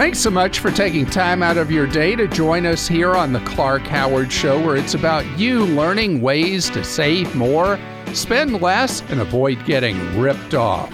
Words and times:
Thanks 0.00 0.18
so 0.18 0.30
much 0.30 0.60
for 0.60 0.70
taking 0.70 1.04
time 1.04 1.42
out 1.42 1.58
of 1.58 1.70
your 1.70 1.86
day 1.86 2.16
to 2.16 2.26
join 2.26 2.64
us 2.64 2.88
here 2.88 3.14
on 3.14 3.34
the 3.34 3.40
Clark 3.40 3.82
Howard 3.82 4.32
Show, 4.32 4.58
where 4.58 4.76
it's 4.76 4.94
about 4.94 5.26
you 5.38 5.66
learning 5.66 6.22
ways 6.22 6.70
to 6.70 6.82
save 6.82 7.36
more, 7.36 7.78
spend 8.14 8.62
less, 8.62 9.02
and 9.10 9.20
avoid 9.20 9.62
getting 9.66 10.18
ripped 10.18 10.54
off. 10.54 10.90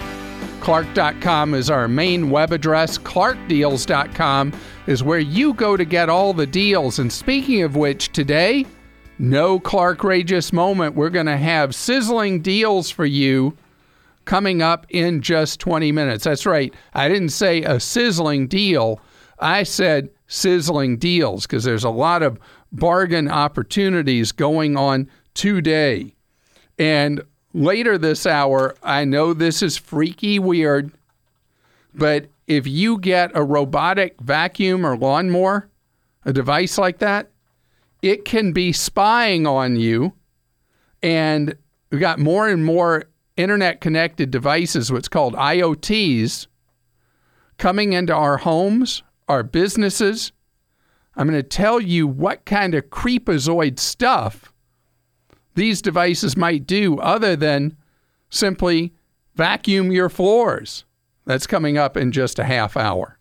Clark.com 0.59 1.55
is 1.55 1.71
our 1.71 1.87
main 1.87 2.31
web 2.31 2.51
address. 2.51 2.99
ClarkDeals.com 2.99 4.53
is 4.89 5.05
where 5.05 5.21
you 5.21 5.55
go 5.55 5.77
to 5.77 5.85
get 5.85 6.09
all 6.09 6.33
the 6.33 6.45
deals. 6.45 6.99
And 6.99 7.13
speaking 7.13 7.63
of 7.63 7.77
which, 7.77 8.11
today, 8.11 8.67
no 9.21 9.61
Clark 9.61 10.03
Rageous 10.03 10.53
moment. 10.53 10.97
We're 10.97 11.11
going 11.11 11.27
to 11.27 11.37
have 11.37 11.77
sizzling 11.77 12.43
deals 12.43 12.91
for 12.91 13.07
you 13.07 13.57
coming 14.27 14.61
up 14.61 14.87
in 14.91 15.23
just 15.23 15.59
20 15.61 15.91
minutes. 15.93 16.25
That's 16.25 16.45
right. 16.45 16.75
I 16.93 17.09
didn't 17.09 17.31
say 17.31 17.63
a 17.63 17.81
sizzling 17.81 18.47
deal, 18.47 19.01
I 19.39 19.63
said 19.63 20.11
sizzling 20.27 20.99
deals 20.99 21.47
because 21.47 21.65
there's 21.65 21.85
a 21.85 21.91
lot 21.91 22.23
of 22.23 22.39
bargain 22.73 23.29
opportunities 23.29 24.33
going 24.33 24.77
on 24.77 25.09
today. 25.35 26.15
And 26.79 27.23
later 27.55 27.97
this 27.97 28.27
hour, 28.27 28.75
I 28.83 29.05
know 29.05 29.33
this 29.33 29.63
is 29.63 29.77
freaky 29.77 30.39
weird, 30.39 30.93
but 31.95 32.27
if 32.47 32.67
you 32.67 32.99
get 32.99 33.31
a 33.35 33.43
robotic 33.43 34.21
vacuum 34.21 34.85
or 34.85 34.97
lawnmower, 34.97 35.69
a 36.25 36.33
device 36.33 36.77
like 36.77 36.99
that, 36.99 37.31
it 38.03 38.25
can 38.25 38.53
be 38.53 38.73
spying 38.73 39.47
on 39.47 39.77
you. 39.77 40.13
And 41.03 41.57
we've 41.91 42.01
got 42.01 42.19
more 42.19 42.49
and 42.49 42.65
more 42.65 43.05
internet 43.37 43.81
connected 43.81 44.31
devices, 44.31 44.91
what's 44.91 45.09
called 45.09 45.35
IoTs, 45.35 46.47
coming 47.59 47.93
into 47.93 48.15
our 48.15 48.39
homes, 48.39 49.03
our 49.29 49.43
businesses. 49.43 50.33
I'm 51.17 51.29
going 51.29 51.41
to 51.41 51.49
tell 51.49 51.81
you 51.81 52.07
what 52.07 52.45
kind 52.45 52.75
of 52.75 52.91
creepazoid 52.91 53.79
stuff 53.79 54.53
these 55.55 55.81
devices 55.81 56.37
might 56.37 56.67
do 56.67 56.99
other 56.99 57.35
than 57.35 57.77
simply 58.29 58.93
vacuum 59.35 59.91
your 59.91 60.09
floors. 60.09 60.85
That's 61.25 61.47
coming 61.47 61.77
up 61.77 61.97
in 61.97 62.13
just 62.13 62.39
a 62.39 62.45
half 62.45 62.77
hour. 62.77 63.19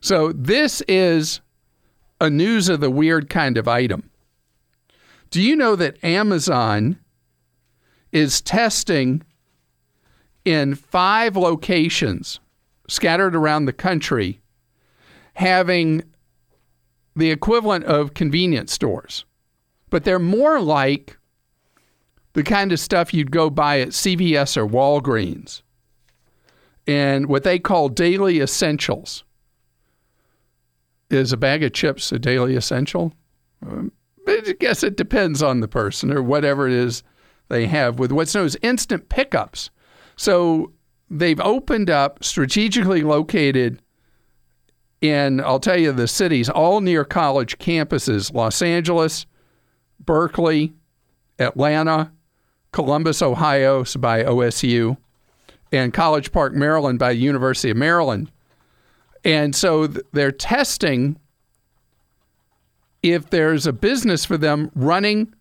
So, 0.00 0.32
this 0.32 0.82
is 0.86 1.40
a 2.20 2.30
news 2.30 2.68
of 2.68 2.80
the 2.80 2.90
weird 2.90 3.28
kind 3.30 3.56
of 3.56 3.66
item. 3.66 4.10
Do 5.30 5.42
you 5.42 5.56
know 5.56 5.74
that 5.76 6.02
Amazon 6.04 6.98
is 8.14 8.40
testing 8.40 9.22
in 10.44 10.76
five 10.76 11.36
locations 11.36 12.38
scattered 12.88 13.34
around 13.34 13.64
the 13.64 13.72
country, 13.72 14.40
having 15.34 16.02
the 17.16 17.30
equivalent 17.30 17.84
of 17.84 18.14
convenience 18.14 18.72
stores, 18.72 19.24
but 19.90 20.04
they're 20.04 20.18
more 20.18 20.60
like 20.60 21.18
the 22.34 22.44
kind 22.44 22.72
of 22.72 22.80
stuff 22.80 23.12
you'd 23.12 23.32
go 23.32 23.50
buy 23.50 23.80
at 23.80 23.88
CVS 23.88 24.56
or 24.56 24.66
Walgreens 24.66 25.62
and 26.86 27.26
what 27.26 27.42
they 27.42 27.58
call 27.58 27.88
daily 27.88 28.40
essentials. 28.40 29.24
Is 31.10 31.32
a 31.32 31.36
bag 31.36 31.62
of 31.62 31.72
chips 31.72 32.12
a 32.12 32.18
daily 32.18 32.56
essential? 32.56 33.12
Um, 33.64 33.92
I 34.26 34.54
guess 34.58 34.82
it 34.82 34.96
depends 34.96 35.42
on 35.42 35.60
the 35.60 35.68
person 35.68 36.12
or 36.12 36.22
whatever 36.22 36.66
it 36.66 36.72
is 36.72 37.02
they 37.48 37.66
have 37.66 37.98
with 37.98 38.12
what's 38.12 38.34
known 38.34 38.46
as 38.46 38.56
instant 38.62 39.08
pickups. 39.08 39.70
So 40.16 40.72
they've 41.10 41.40
opened 41.40 41.90
up 41.90 42.24
strategically 42.24 43.02
located 43.02 43.80
in, 45.00 45.40
I'll 45.40 45.60
tell 45.60 45.78
you, 45.78 45.92
the 45.92 46.08
cities, 46.08 46.48
all 46.48 46.80
near 46.80 47.04
college 47.04 47.58
campuses 47.58 48.32
Los 48.32 48.62
Angeles, 48.62 49.26
Berkeley, 50.00 50.72
Atlanta, 51.38 52.12
Columbus, 52.72 53.22
Ohio, 53.22 53.84
so 53.84 54.00
by 54.00 54.24
OSU, 54.24 54.96
and 55.72 55.92
College 55.92 56.32
Park, 56.32 56.54
Maryland, 56.54 56.98
by 56.98 57.10
University 57.10 57.70
of 57.70 57.76
Maryland. 57.76 58.30
And 59.24 59.54
so 59.54 59.86
they're 59.86 60.32
testing 60.32 61.18
if 63.02 63.28
there's 63.30 63.66
a 63.66 63.72
business 63.72 64.24
for 64.24 64.36
them 64.36 64.70
running 64.74 65.34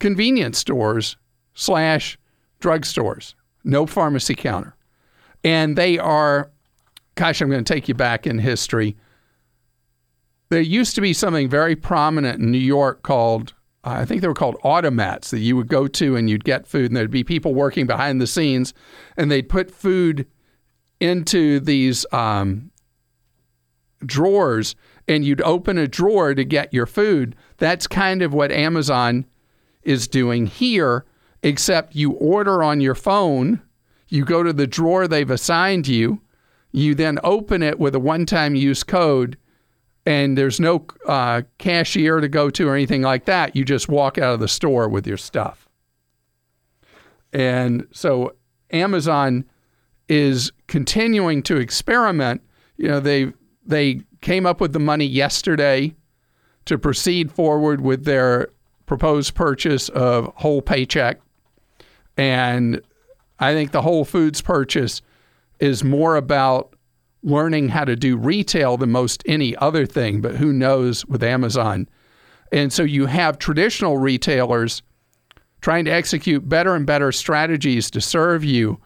convenience 0.00 0.58
stores 0.58 1.16
slash 1.54 2.18
drugstores, 2.60 3.34
no 3.62 3.86
pharmacy 3.86 4.34
counter. 4.34 4.74
And 5.44 5.76
they 5.76 5.98
are, 5.98 6.50
gosh, 7.14 7.40
I'm 7.40 7.48
going 7.48 7.64
to 7.64 7.72
take 7.72 7.88
you 7.88 7.94
back 7.94 8.26
in 8.26 8.38
history. 8.38 8.96
There 10.48 10.60
used 10.60 10.96
to 10.96 11.00
be 11.00 11.12
something 11.12 11.48
very 11.48 11.76
prominent 11.76 12.40
in 12.40 12.50
New 12.50 12.58
York 12.58 13.02
called, 13.02 13.54
I 13.84 14.04
think 14.04 14.20
they 14.20 14.28
were 14.28 14.34
called 14.34 14.56
automats 14.64 15.30
that 15.30 15.38
you 15.38 15.56
would 15.56 15.68
go 15.68 15.86
to 15.86 16.16
and 16.16 16.28
you'd 16.28 16.44
get 16.44 16.66
food, 16.66 16.86
and 16.86 16.96
there'd 16.96 17.10
be 17.10 17.24
people 17.24 17.54
working 17.54 17.86
behind 17.86 18.20
the 18.20 18.26
scenes, 18.26 18.74
and 19.16 19.30
they'd 19.30 19.48
put 19.48 19.70
food 19.70 20.26
into 20.98 21.60
these 21.60 22.04
um, 22.12 22.70
drawers, 24.04 24.74
and 25.08 25.24
you'd 25.24 25.40
open 25.42 25.78
a 25.78 25.88
drawer 25.88 26.34
to 26.34 26.44
get 26.44 26.74
your 26.74 26.86
food. 26.86 27.36
That's 27.56 27.86
kind 27.86 28.20
of 28.20 28.34
what 28.34 28.52
Amazon 28.52 29.24
is 29.82 30.08
doing 30.08 30.46
here, 30.46 31.04
except 31.42 31.94
you 31.94 32.12
order 32.12 32.62
on 32.62 32.80
your 32.80 32.94
phone, 32.94 33.62
you 34.08 34.24
go 34.24 34.42
to 34.42 34.52
the 34.52 34.66
drawer 34.66 35.06
they've 35.08 35.30
assigned 35.30 35.88
you, 35.88 36.20
you 36.72 36.94
then 36.94 37.18
open 37.24 37.62
it 37.62 37.78
with 37.78 37.94
a 37.94 38.00
one 38.00 38.26
time 38.26 38.54
use 38.54 38.82
code, 38.82 39.36
and 40.06 40.36
there's 40.36 40.60
no 40.60 40.84
uh, 41.06 41.42
cashier 41.58 42.20
to 42.20 42.28
go 42.28 42.50
to 42.50 42.68
or 42.68 42.74
anything 42.74 43.02
like 43.02 43.24
that. 43.26 43.54
You 43.56 43.64
just 43.64 43.88
walk 43.88 44.18
out 44.18 44.34
of 44.34 44.40
the 44.40 44.48
store 44.48 44.88
with 44.88 45.06
your 45.06 45.16
stuff. 45.16 45.68
And 47.32 47.86
so 47.92 48.34
Amazon 48.72 49.44
is 50.08 50.50
continuing 50.66 51.42
to 51.44 51.56
experiment. 51.56 52.42
You 52.76 52.88
know, 52.88 53.00
they 53.00 53.32
they 53.64 54.02
came 54.20 54.46
up 54.46 54.60
with 54.60 54.72
the 54.72 54.80
money 54.80 55.06
yesterday 55.06 55.94
to 56.64 56.78
proceed 56.78 57.32
forward 57.32 57.80
with 57.80 58.04
their 58.04 58.48
proposed 58.90 59.36
purchase 59.36 59.88
of 59.90 60.32
whole 60.34 60.60
paycheck. 60.60 61.20
And 62.16 62.82
I 63.38 63.54
think 63.54 63.70
the 63.70 63.82
Whole 63.82 64.04
Foods 64.04 64.40
purchase 64.40 65.00
is 65.60 65.84
more 65.84 66.16
about 66.16 66.74
learning 67.22 67.68
how 67.68 67.84
to 67.84 67.94
do 67.94 68.16
retail 68.16 68.76
than 68.76 68.90
most 68.90 69.22
any 69.26 69.54
other 69.58 69.86
thing, 69.86 70.20
but 70.20 70.34
who 70.34 70.52
knows 70.52 71.06
with 71.06 71.22
Amazon. 71.22 71.88
And 72.50 72.72
so 72.72 72.82
you 72.82 73.06
have 73.06 73.38
traditional 73.38 73.96
retailers 73.96 74.82
trying 75.60 75.84
to 75.84 75.92
execute 75.92 76.48
better 76.48 76.74
and 76.74 76.84
better 76.84 77.12
strategies 77.12 77.92
to 77.92 78.00
serve 78.00 78.42
you. 78.42 78.80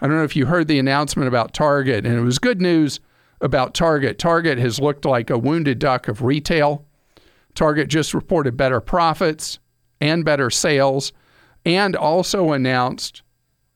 I 0.00 0.06
don't 0.06 0.16
know 0.16 0.24
if 0.24 0.36
you 0.36 0.46
heard 0.46 0.68
the 0.68 0.78
announcement 0.78 1.28
about 1.28 1.52
Target, 1.52 2.06
and 2.06 2.16
it 2.16 2.22
was 2.22 2.38
good 2.38 2.62
news 2.62 2.98
about 3.42 3.74
Target. 3.74 4.18
Target 4.18 4.56
has 4.56 4.80
looked 4.80 5.04
like 5.04 5.28
a 5.28 5.36
wounded 5.36 5.78
duck 5.78 6.08
of 6.08 6.22
retail. 6.22 6.86
Target 7.60 7.88
just 7.88 8.14
reported 8.14 8.56
better 8.56 8.80
profits 8.80 9.58
and 10.00 10.24
better 10.24 10.48
sales 10.48 11.12
and 11.66 11.94
also 11.94 12.52
announced 12.52 13.20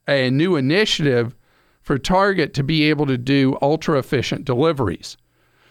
a 0.09 0.31
new 0.31 0.57
initiative 0.57 1.37
for 1.83 1.99
Target 1.99 2.55
to 2.55 2.63
be 2.63 2.85
able 2.85 3.05
to 3.05 3.19
do 3.19 3.59
ultra 3.61 3.99
efficient 3.99 4.47
deliveries. 4.47 5.19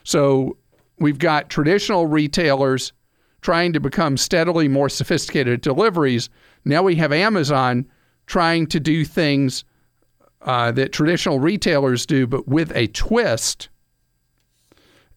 So 0.03 0.57
we've 0.99 1.17
got 1.17 1.49
traditional 1.49 2.05
retailers 2.05 2.93
trying 3.41 3.73
to 3.73 3.79
become 3.79 4.15
steadily 4.15 4.67
more 4.67 4.89
sophisticated 4.89 5.61
deliveries. 5.61 6.29
Now 6.65 6.83
we 6.83 6.97
have 6.97 7.11
Amazon 7.11 7.83
trying 8.27 8.67
to 8.67 8.79
do 8.79 9.05
things 9.05 9.65
uh, 10.43 10.71
that 10.73 10.93
traditional 10.93 11.39
retailers 11.39 12.05
do, 12.05 12.27
but 12.27 12.47
with 12.47 12.71
a 12.75 12.85
twist. 12.89 13.69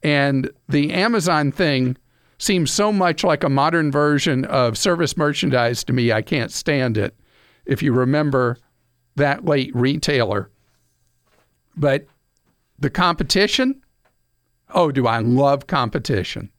And 0.02 0.50
the 0.66 0.94
Amazon 0.94 1.52
thing 1.52 1.98
seems 2.38 2.70
so 2.70 2.92
much 2.92 3.24
like 3.24 3.44
a 3.44 3.48
modern 3.48 3.90
version 3.90 4.44
of 4.46 4.76
Service 4.76 5.16
Merchandise 5.16 5.84
to 5.84 5.92
me, 5.92 6.12
I 6.12 6.22
can't 6.22 6.52
stand 6.52 6.96
it. 6.96 7.14
If 7.64 7.82
you 7.82 7.92
remember 7.92 8.58
that 9.16 9.44
late 9.44 9.74
retailer. 9.74 10.50
But 11.76 12.06
the 12.78 12.90
competition, 12.90 13.82
oh, 14.70 14.92
do 14.92 15.06
I 15.06 15.18
love 15.18 15.66
competition. 15.66 16.50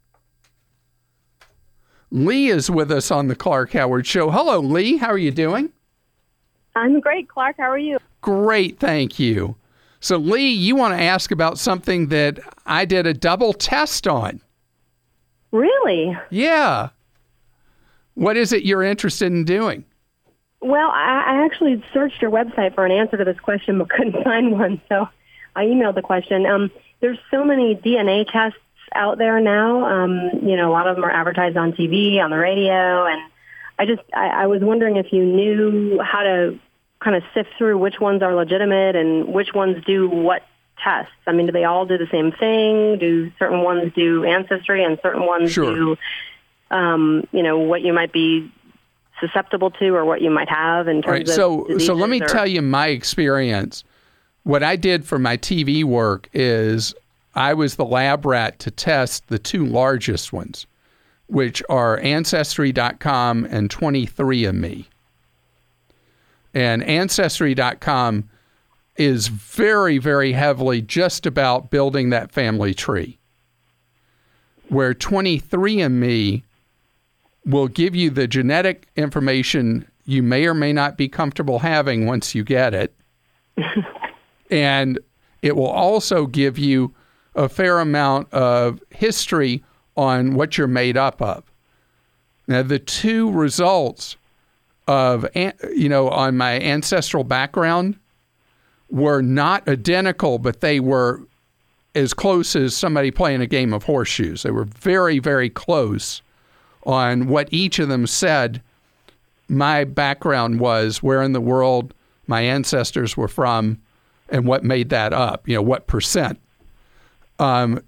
Lee 2.10 2.48
is 2.48 2.70
with 2.70 2.92
us 2.92 3.12
on 3.12 3.28
the 3.28 3.36
Clark 3.36 3.74
Howard 3.74 4.08
Show. 4.08 4.32
Hello, 4.32 4.60
Lee. 4.60 4.98
How 4.98 5.08
are 5.08 5.18
you 5.18 5.32
doing? 5.32 5.72
I'm 6.76 7.00
great, 7.00 7.28
Clark. 7.28 7.58
How 7.58 7.70
are 7.72 7.78
you? 7.78 7.98
Great, 8.22 8.80
thank 8.80 9.20
you. 9.20 9.56
So, 10.00 10.18
Lee, 10.18 10.50
you 10.50 10.76
want 10.76 10.98
to 10.98 11.04
ask 11.04 11.32
about 11.32 11.58
something 11.58 12.08
that 12.08 12.40
I 12.66 12.86
did 12.86 13.08
a 13.08 13.14
double 13.14 13.52
test 13.52 14.08
on. 14.08 14.42
Really? 15.58 16.18
Yeah. 16.30 16.90
What 18.14 18.38
is 18.38 18.54
it 18.54 18.64
you're 18.64 18.84
interested 18.84 19.28
in 19.32 19.44
doing? 19.44 19.84
Well, 20.62 20.90
I, 20.90 21.24
I 21.28 21.46
actually 21.46 21.84
searched 21.94 22.22
your 22.22 22.32
website 22.32 22.76
for 22.76 22.86
an 22.86 22.92
answer 22.92 23.18
to 23.18 23.24
this 23.24 23.40
question, 23.40 23.78
but 23.78 23.90
couldn't 23.96 24.24
find 24.24 24.52
one. 24.52 24.82
So 24.90 25.08
I 25.56 25.66
emailed 25.66 25.96
the 25.96 26.02
question. 26.02 26.46
Um, 26.46 26.72
there's 27.00 27.20
so 27.32 27.44
many 27.44 27.76
DNA 27.76 28.26
tests 28.32 28.60
out 28.96 29.18
there 29.18 29.40
now. 29.40 29.86
Um, 29.86 30.30
you 30.44 30.56
know, 30.56 30.70
a 30.70 30.74
lot 30.74 30.88
of 30.88 30.96
them 30.96 31.06
are 31.06 31.12
advertised 31.12 31.58
on 31.58 31.74
TV, 31.74 32.20
on 32.20 32.30
the 32.30 32.38
radio, 32.38 33.06
and 33.06 33.22
I 33.78 33.86
just 33.86 34.02
I, 34.14 34.28
I 34.28 34.48
was 34.48 34.62
wondering 34.62 34.96
if 34.98 35.12
you 35.12 35.24
knew 35.26 36.00
how 36.02 36.24
to 36.24 36.60
kind 37.00 37.16
of 37.16 37.24
sift 37.34 37.50
through 37.58 37.78
which 37.78 38.00
ones 38.00 38.24
are 38.24 38.34
legitimate 38.34 38.96
and 38.96 39.28
which 39.34 39.54
ones 39.54 39.84
do 39.86 40.10
what 40.10 40.42
tests. 40.84 41.12
I 41.26 41.32
mean, 41.32 41.46
do 41.48 41.52
they 41.52 41.64
all 41.64 41.86
do 41.86 41.98
the 41.98 42.08
same 42.12 42.32
thing? 42.32 42.98
Do 43.00 43.32
certain 43.40 43.62
ones 43.62 43.92
do 43.96 44.24
ancestry 44.26 44.84
and 44.84 45.00
certain 45.02 45.26
ones 45.26 45.52
Sure. 45.52 45.74
do, 45.74 45.98
um, 46.72 47.28
you 47.32 47.44
know, 47.44 47.58
what 47.58 47.82
you 47.82 47.94
might 47.94 48.12
be 48.12 48.52
susceptible 49.20 49.72
to 49.72 49.96
or 49.96 50.06
what 50.06 50.22
you 50.22 50.30
might 50.30 50.50
have 50.50 50.88
in 50.88 51.02
terms 51.02 51.12
right. 51.12 51.22
of 51.28 51.34
So, 51.34 51.78
so 51.80 51.94
let 51.94 52.10
me 52.10 52.22
or- 52.22 52.28
tell 52.28 52.46
you 52.48 52.62
my 52.62 52.88
experience. 52.88 53.84
What 54.44 54.64
I 54.64 54.76
did 54.76 55.04
for 55.06 55.20
my 55.20 55.36
TV 55.38 55.84
work 55.84 56.30
is 56.34 56.94
I 57.36 57.54
was 57.54 57.76
the 57.76 57.86
lab 57.86 58.26
rat 58.26 58.60
to 58.60 58.72
test 58.72 59.28
the 59.28 59.40
two 59.40 59.66
largest 59.66 60.32
ones, 60.32 60.66
which 61.28 61.62
are 61.70 62.00
Ancestry.com 62.00 63.46
and 63.50 63.70
23andMe. 63.70 64.86
And 66.54 66.84
Ancestry.com 66.84 68.30
is 68.98 69.28
very, 69.28 69.98
very 69.98 70.34
heavily 70.34 70.82
just 70.82 71.26
about 71.26 71.70
building 71.70 72.10
that 72.10 72.32
family 72.32 72.74
tree. 72.74 73.20
Where 74.70 74.94
23andMe 74.94 76.44
will 77.46 77.68
give 77.68 77.96
you 77.96 78.10
the 78.10 78.28
genetic 78.28 78.88
information 78.96 79.88
you 80.06 80.24
may 80.24 80.46
or 80.46 80.54
may 80.54 80.74
not 80.74 80.98
be 80.98 81.08
comfortable 81.08 81.60
having 81.60 82.06
once 82.06 82.34
you 82.34 82.44
get 82.44 82.74
it. 82.74 82.94
and 84.52 85.00
it 85.42 85.56
will 85.56 85.68
also 85.68 86.26
give 86.26 86.58
you 86.58 86.94
a 87.36 87.48
fair 87.48 87.80
amount 87.80 88.34
of 88.34 88.82
history 88.90 89.64
on 89.96 90.34
what 90.34 90.58
you're 90.58 90.68
made 90.68 90.98
up 90.98 91.22
of. 91.22 91.44
Now, 92.48 92.64
the 92.64 92.80
two 92.80 93.32
results 93.32 94.16
of, 94.88 95.28
you 95.36 95.90
know, 95.90 96.10
on 96.10 96.38
my 96.38 96.60
ancestral 96.60 97.24
background 97.24 98.00
were 98.90 99.22
not 99.22 99.68
identical, 99.68 100.40
but 100.40 100.62
they 100.62 100.80
were 100.80 101.22
as 101.96 102.14
close 102.14 102.56
as 102.56 102.76
somebody 102.76 103.12
playing 103.12 103.42
a 103.42 103.48
game 103.48 103.74
of 103.74 103.84
horseshoes. 103.84 104.44
They 104.44 104.52
were 104.52 104.66
very, 104.66 105.20
very 105.20 105.50
close 105.50 106.22
on 106.86 107.28
what 107.28 107.50
each 107.52 107.80
of 107.80 107.90
them 107.90 108.08
said 108.08 108.62
my 109.50 109.84
background 109.84 110.60
was, 110.60 111.02
where 111.02 111.22
in 111.22 111.34
the 111.34 111.42
world 111.42 111.94
my 112.28 112.42
ancestors 112.42 113.16
were 113.16 113.28
from, 113.28 113.80
and 114.30 114.46
what 114.46 114.64
made 114.64 114.90
that 114.90 115.14
up, 115.14 115.48
you 115.48 115.56
know, 115.56 115.62
what 115.62 115.88
percent. 115.88 116.40
Um, 117.40 117.82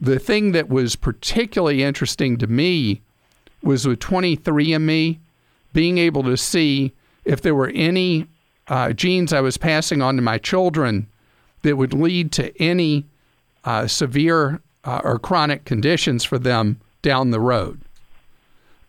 the 0.00 0.18
thing 0.18 0.52
that 0.52 0.68
was 0.68 0.96
particularly 0.96 1.82
interesting 1.82 2.36
to 2.38 2.46
me 2.46 3.00
was 3.62 3.86
with 3.86 4.00
23andMe, 4.00 5.18
being 5.72 5.98
able 5.98 6.22
to 6.22 6.36
see 6.36 6.92
if 7.24 7.40
there 7.40 7.54
were 7.54 7.72
any 7.74 8.26
uh, 8.68 8.92
genes 8.92 9.32
I 9.32 9.40
was 9.40 9.56
passing 9.56 10.00
on 10.02 10.16
to 10.16 10.22
my 10.22 10.38
children 10.38 11.06
that 11.62 11.76
would 11.76 11.92
lead 11.94 12.32
to 12.32 12.62
any 12.62 13.06
uh, 13.64 13.86
severe 13.86 14.60
uh, 14.84 15.00
or 15.04 15.18
chronic 15.18 15.64
conditions 15.64 16.24
for 16.24 16.38
them 16.38 16.80
down 17.02 17.30
the 17.30 17.40
road. 17.40 17.80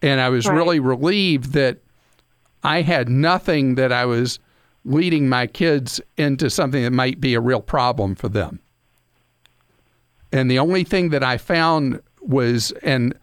And 0.02 0.20
I 0.22 0.30
was 0.30 0.48
Right. 0.48 0.56
really 0.56 0.80
relieved 0.80 1.54
that 1.54 1.78
I 2.64 2.82
had 2.82 3.10
nothing 3.10 3.76
that 3.76 3.92
I 3.92 4.06
was 4.06 4.40
leading 4.84 5.28
my 5.30 5.48
kids 5.48 6.00
into 6.18 6.50
something 6.50 6.84
that 6.84 6.92
might 6.92 7.20
be 7.20 7.34
a 7.34 7.40
real 7.42 7.62
problem 7.62 8.16
for 8.16 8.30
them. 8.30 8.60
And 10.32 10.50
the 10.52 10.60
only 10.60 10.84
thing 10.84 11.10
that 11.10 11.24
I 11.24 11.38
found 11.38 12.02
was, 12.22 12.72
and 12.84 13.14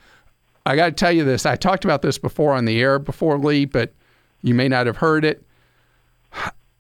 I 0.65 0.77
got 0.77 0.87
to 0.87 0.93
tell 0.93 1.13
you 1.13 1.25
this, 1.25 1.45
I 1.45 1.57
talked 1.57 1.85
about 1.85 2.03
this 2.03 2.19
before 2.19 2.53
on 2.53 2.65
the 2.65 2.81
air 2.81 2.99
before, 2.99 3.39
Lee, 3.39 3.65
but 3.65 3.93
you 4.43 4.55
may 4.55 4.69
not 4.69 4.87
have 4.87 4.97
heard 4.97 5.25
it. 5.25 5.45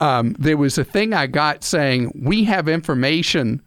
Um, 0.00 0.34
there 0.36 0.56
was 0.56 0.78
a 0.78 0.84
thing 0.84 1.14
I 1.14 1.28
got 1.28 1.62
saying, 1.62 2.10
we 2.20 2.42
have 2.44 2.68
information 2.68 3.62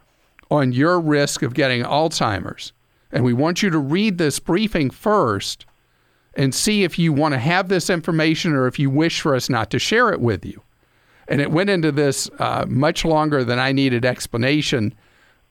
on 0.52 0.74
your 0.74 1.00
risk 1.00 1.42
of 1.42 1.54
getting 1.54 1.84
Alzheimer's. 1.84 2.74
And 3.12 3.24
we 3.24 3.32
want 3.32 3.64
you 3.64 3.70
to 3.70 3.80
read 3.80 4.18
this 4.18 4.40
briefing 4.40 4.90
first 4.90 5.66
and 6.36 6.54
see 6.54 6.84
if 6.84 7.00
you 7.00 7.14
want 7.14 7.34
to 7.34 7.40
have 7.40 7.70
this 7.70 7.90
information 7.90 8.54
or 8.54 8.68
if 8.68 8.78
you 8.78 8.90
wish 8.90 9.22
for 9.22 9.34
us 9.34 9.50
not 9.50 9.72
to 9.72 9.80
share 9.80 10.12
it 10.12 10.20
with 10.20 10.46
you. 10.46 10.62
And 11.28 11.40
it 11.40 11.52
went 11.52 11.70
into 11.70 11.92
this 11.92 12.30
uh, 12.40 12.66
much 12.68 13.06
longer 13.06 13.44
than 13.44 13.58
I 13.58 13.72
needed 13.72 14.04
explanation 14.04 14.94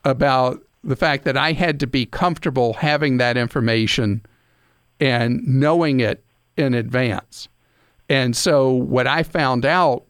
about 0.05 0.63
the 0.85 0.97
fact 0.97 1.25
that 1.25 1.37
I 1.37 1.53
had 1.53 1.81
to 1.81 1.87
be 1.87 2.05
comfortable 2.05 2.75
having 2.75 3.17
that 3.17 3.37
information 3.37 4.25
and 5.01 5.43
knowing 5.47 6.01
it 6.01 6.23
in 6.57 6.75
advance. 6.75 7.49
And 8.09 8.37
so, 8.37 8.71
what 8.71 9.07
I 9.07 9.23
found 9.23 9.65
out 9.65 10.05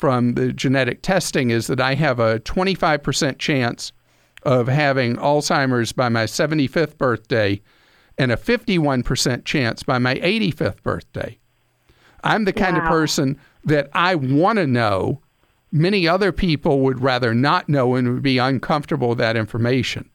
from 0.00 0.32
the 0.32 0.50
genetic 0.50 1.02
testing 1.02 1.50
is 1.50 1.66
that 1.66 1.78
I 1.78 1.94
have 1.94 2.18
a 2.18 2.40
25% 2.40 3.36
chance 3.36 3.92
of 4.44 4.66
having 4.66 5.16
Alzheimer's 5.16 5.92
by 5.92 6.08
my 6.08 6.24
75th 6.24 6.96
birthday 6.96 7.60
and 8.16 8.32
a 8.32 8.36
51% 8.38 9.44
chance 9.44 9.82
by 9.82 9.98
my 9.98 10.14
85th 10.14 10.82
birthday. 10.82 11.38
I'm 12.24 12.46
the 12.46 12.52
kind 12.54 12.78
of 12.78 12.84
person 12.84 13.38
that 13.66 13.90
I 13.92 14.14
want 14.14 14.56
to 14.56 14.66
know. 14.66 15.20
Many 15.70 16.08
other 16.08 16.32
people 16.32 16.80
would 16.80 17.02
rather 17.02 17.34
not 17.34 17.68
know 17.68 17.94
and 17.94 18.08
would 18.08 18.22
be 18.22 18.38
uncomfortable 18.38 19.10
with 19.10 19.18
that 19.18 19.36
information. 19.36 20.08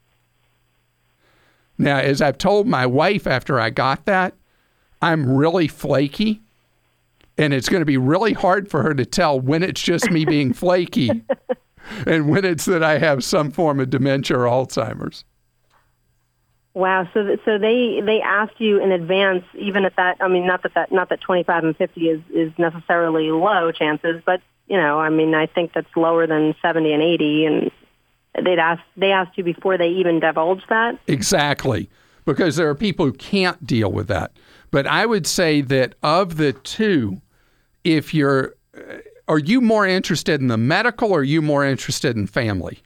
Now, 1.78 1.98
as 1.98 2.20
I've 2.20 2.38
told 2.38 2.66
my 2.66 2.86
wife 2.86 3.28
after 3.28 3.60
I 3.60 3.70
got 3.70 4.04
that, 4.06 4.34
I'm 5.00 5.30
really 5.30 5.68
flaky. 5.68 6.42
And 7.38 7.52
it's 7.52 7.68
going 7.68 7.82
to 7.82 7.86
be 7.86 7.98
really 7.98 8.32
hard 8.32 8.70
for 8.70 8.82
her 8.82 8.94
to 8.94 9.04
tell 9.04 9.38
when 9.38 9.62
it's 9.62 9.80
just 9.80 10.10
me 10.10 10.24
being 10.24 10.52
flaky 10.54 11.10
and 12.06 12.28
when 12.28 12.44
it's 12.44 12.64
that 12.64 12.82
I 12.82 12.98
have 12.98 13.22
some 13.24 13.50
form 13.50 13.80
of 13.80 13.90
dementia 13.90 14.38
or 14.38 14.44
Alzheimer's. 14.44 15.24
Wow. 16.74 17.08
So 17.14 17.26
th- 17.26 17.40
so 17.46 17.58
they 17.58 18.02
they 18.04 18.20
asked 18.20 18.60
you 18.60 18.82
in 18.82 18.92
advance, 18.92 19.44
even 19.54 19.86
at 19.86 19.96
that. 19.96 20.18
I 20.20 20.28
mean, 20.28 20.46
not 20.46 20.62
that 20.62 20.74
that 20.74 20.92
not 20.92 21.08
that 21.08 21.22
25 21.22 21.64
and 21.64 21.76
50 21.76 22.00
is 22.02 22.20
is 22.34 22.52
necessarily 22.58 23.30
low 23.30 23.72
chances, 23.72 24.20
but 24.26 24.42
you 24.66 24.76
know, 24.76 24.98
I 24.98 25.08
mean, 25.08 25.34
I 25.34 25.46
think 25.46 25.72
that's 25.72 25.88
lower 25.96 26.26
than 26.26 26.54
70 26.60 26.92
and 26.92 27.02
80. 27.02 27.46
And 27.46 27.70
they'd 28.44 28.58
asked 28.58 28.82
they 28.96 29.10
asked 29.10 29.38
you 29.38 29.44
before 29.44 29.78
they 29.78 29.88
even 29.88 30.20
divulged 30.20 30.66
that. 30.68 30.98
Exactly. 31.06 31.88
Because 32.24 32.56
there 32.56 32.68
are 32.68 32.74
people 32.74 33.06
who 33.06 33.12
can't 33.12 33.64
deal 33.66 33.90
with 33.90 34.08
that. 34.08 34.32
But 34.70 34.86
I 34.86 35.06
would 35.06 35.26
say 35.26 35.60
that 35.62 35.94
of 36.02 36.36
the 36.36 36.52
two, 36.52 37.22
if 37.86 38.12
you're, 38.12 38.56
uh, 38.76 38.98
are 39.28 39.38
you 39.38 39.60
more 39.60 39.86
interested 39.86 40.40
in 40.40 40.48
the 40.48 40.56
medical 40.56 41.12
or 41.12 41.20
are 41.20 41.24
you 41.24 41.40
more 41.40 41.64
interested 41.64 42.16
in 42.16 42.26
family? 42.26 42.80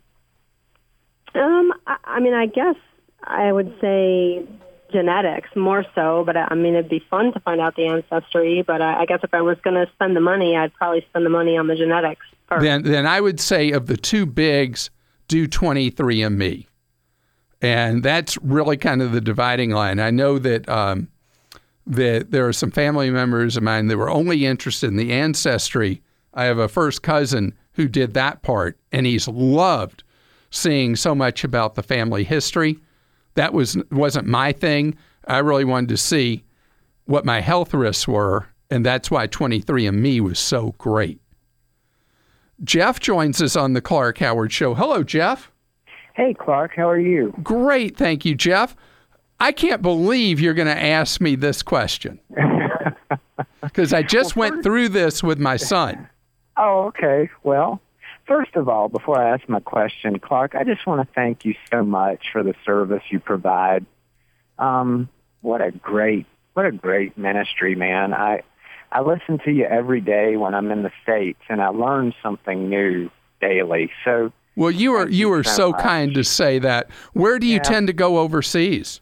Um, 1.35 1.73
I, 1.87 1.97
I 2.05 2.21
mean, 2.21 2.35
I 2.35 2.47
guess 2.47 2.77
I 3.25 3.53
would 3.53 3.75
say 3.81 4.47
genetics 4.93 5.49
more 5.57 5.85
so, 5.95 6.25
but 6.25 6.37
I, 6.37 6.49
I 6.51 6.55
mean, 6.55 6.75
it'd 6.75 6.91
be 6.91 7.05
fun 7.11 7.33
to 7.33 7.41
find 7.41 7.61
out 7.61 7.77
the 7.77 7.87
ancestry. 7.87 8.63
But 8.63 8.83
I, 8.83 9.01
I 9.03 9.07
guess 9.07 9.21
if 9.23 9.33
I 9.33 9.41
was 9.41 9.57
going 9.63 9.75
to 9.75 9.91
spend 9.93 10.17
the 10.17 10.21
money, 10.21 10.57
I'd 10.57 10.75
probably 10.75 11.05
spend 11.09 11.25
the 11.25 11.31
money 11.31 11.57
on 11.57 11.67
the 11.67 11.77
genetics 11.77 12.27
first. 12.49 12.63
Then, 12.63 12.83
then 12.83 13.07
I 13.07 13.21
would 13.21 13.41
say 13.41 13.71
of 13.71 13.87
the 13.87 13.97
two 13.97 14.27
bigs, 14.27 14.91
do 15.29 15.49
23andMe. 15.49 16.67
And 17.63 18.03
that's 18.03 18.39
really 18.39 18.77
kind 18.77 19.03
of 19.03 19.13
the 19.13 19.21
dividing 19.21 19.71
line. 19.71 20.01
I 20.01 20.11
know 20.11 20.39
that 20.39 20.69
um, 20.69 21.09
that 21.91 22.31
there 22.31 22.47
are 22.47 22.53
some 22.53 22.71
family 22.71 23.11
members 23.11 23.57
of 23.57 23.63
mine 23.63 23.89
that 23.89 23.97
were 23.97 24.11
only 24.11 24.47
interested 24.47 24.87
in 24.87 24.97
the 24.97 25.13
ancestry. 25.13 26.03
I 26.33 26.45
have 26.45 26.59
a 26.59 26.69
first 26.69 27.03
cousin 27.03 27.55
who 27.73 27.89
did 27.89 28.15
that 28.15 28.43
part, 28.43 28.79
and 28.93 29.07
he's 29.07 29.27
loved 29.27 30.05
seeing 30.51 30.95
so 30.95 31.15
much 31.15 31.43
about 31.43 31.75
the 31.75 31.83
family 31.83 32.25
history. 32.25 32.79
That 33.35 33.53
was 33.53 33.77
wasn't 33.91 34.27
my 34.27 34.53
thing. 34.53 34.97
I 35.27 35.39
really 35.39 35.65
wanted 35.65 35.89
to 35.91 35.97
see 35.97 36.45
what 37.07 37.25
my 37.25 37.41
health 37.41 37.75
risks 37.75 38.07
were, 38.07 38.47
and 38.71 38.87
that's 38.87 39.11
why 39.11 39.27
23andMe 39.27 40.21
was 40.21 40.39
so 40.39 40.75
great. 40.79 41.21
Jeff 42.63 43.01
joins 43.01 43.43
us 43.43 43.57
on 43.57 43.73
the 43.73 43.81
Clark 43.81 44.19
Howard 44.19 44.53
Show. 44.53 44.75
Hello, 44.75 45.03
Jeff. 45.03 45.51
Hey, 46.15 46.35
Clark, 46.35 46.73
how 46.77 46.89
are 46.89 46.99
you? 46.99 47.35
Great, 47.43 47.97
thank 47.97 48.25
you, 48.25 48.35
Jeff. 48.35 48.77
I 49.41 49.53
can't 49.53 49.81
believe 49.81 50.39
you're 50.39 50.55
going 50.55 50.69
to 50.69 50.83
ask 50.83 51.21
me 51.21 51.35
this 51.35 51.63
question 51.63 52.21
because 53.63 53.95
I 53.95 54.03
just 54.03 54.37
went 54.37 54.63
through 54.63 54.91
this 54.91 55.23
with 55.23 55.39
my 55.39 55.57
son. 55.57 56.09
Oh, 56.63 56.89
okay. 56.89 57.31
Well, 57.43 57.81
first 58.27 58.55
of 58.55 58.69
all, 58.69 58.91
before 58.91 59.19
I 59.19 59.33
ask 59.33 59.49
my 59.49 59.61
question, 59.61 60.19
Clark, 60.19 60.55
I 60.55 60.63
just 60.63 60.87
want 60.87 61.01
to 61.01 61.15
thank 61.15 61.47
you 61.47 61.55
so 61.71 61.83
much 61.83 62.27
for 62.33 62.43
the 62.43 62.55
service 62.67 63.03
you 63.09 63.19
provide. 63.19 63.87
Um, 64.59 65.09
what 65.41 65.63
a 65.63 65.71
great, 65.71 66.27
what 66.53 66.67
a 66.67 66.73
great 66.73 67.17
ministry, 67.17 67.77
man. 67.77 68.13
I, 68.13 68.43
I 68.93 69.01
listen 69.01 69.39
to 69.47 69.51
you 69.51 69.65
every 69.65 70.03
day 70.03 70.37
when 70.37 70.55
I'm 70.55 70.71
in 70.71 70.83
the 70.83 70.93
States 71.03 71.41
and 71.49 71.63
I 71.63 71.69
learn 71.69 72.13
something 72.23 72.69
new 72.69 73.09
daily. 73.41 73.91
So 74.05 74.31
Well, 74.57 74.73
you 74.73 74.93
were 74.93 75.09
you 75.09 75.31
were 75.31 75.45
so, 75.45 75.71
so 75.71 75.73
kind 75.73 76.13
to 76.15 76.25
say 76.25 76.59
that. 76.59 76.91
Where 77.15 77.39
do 77.39 77.47
you 77.47 77.55
yeah. 77.55 77.63
tend 77.63 77.87
to 77.87 77.95
go 77.95 78.19
overseas? 78.19 79.01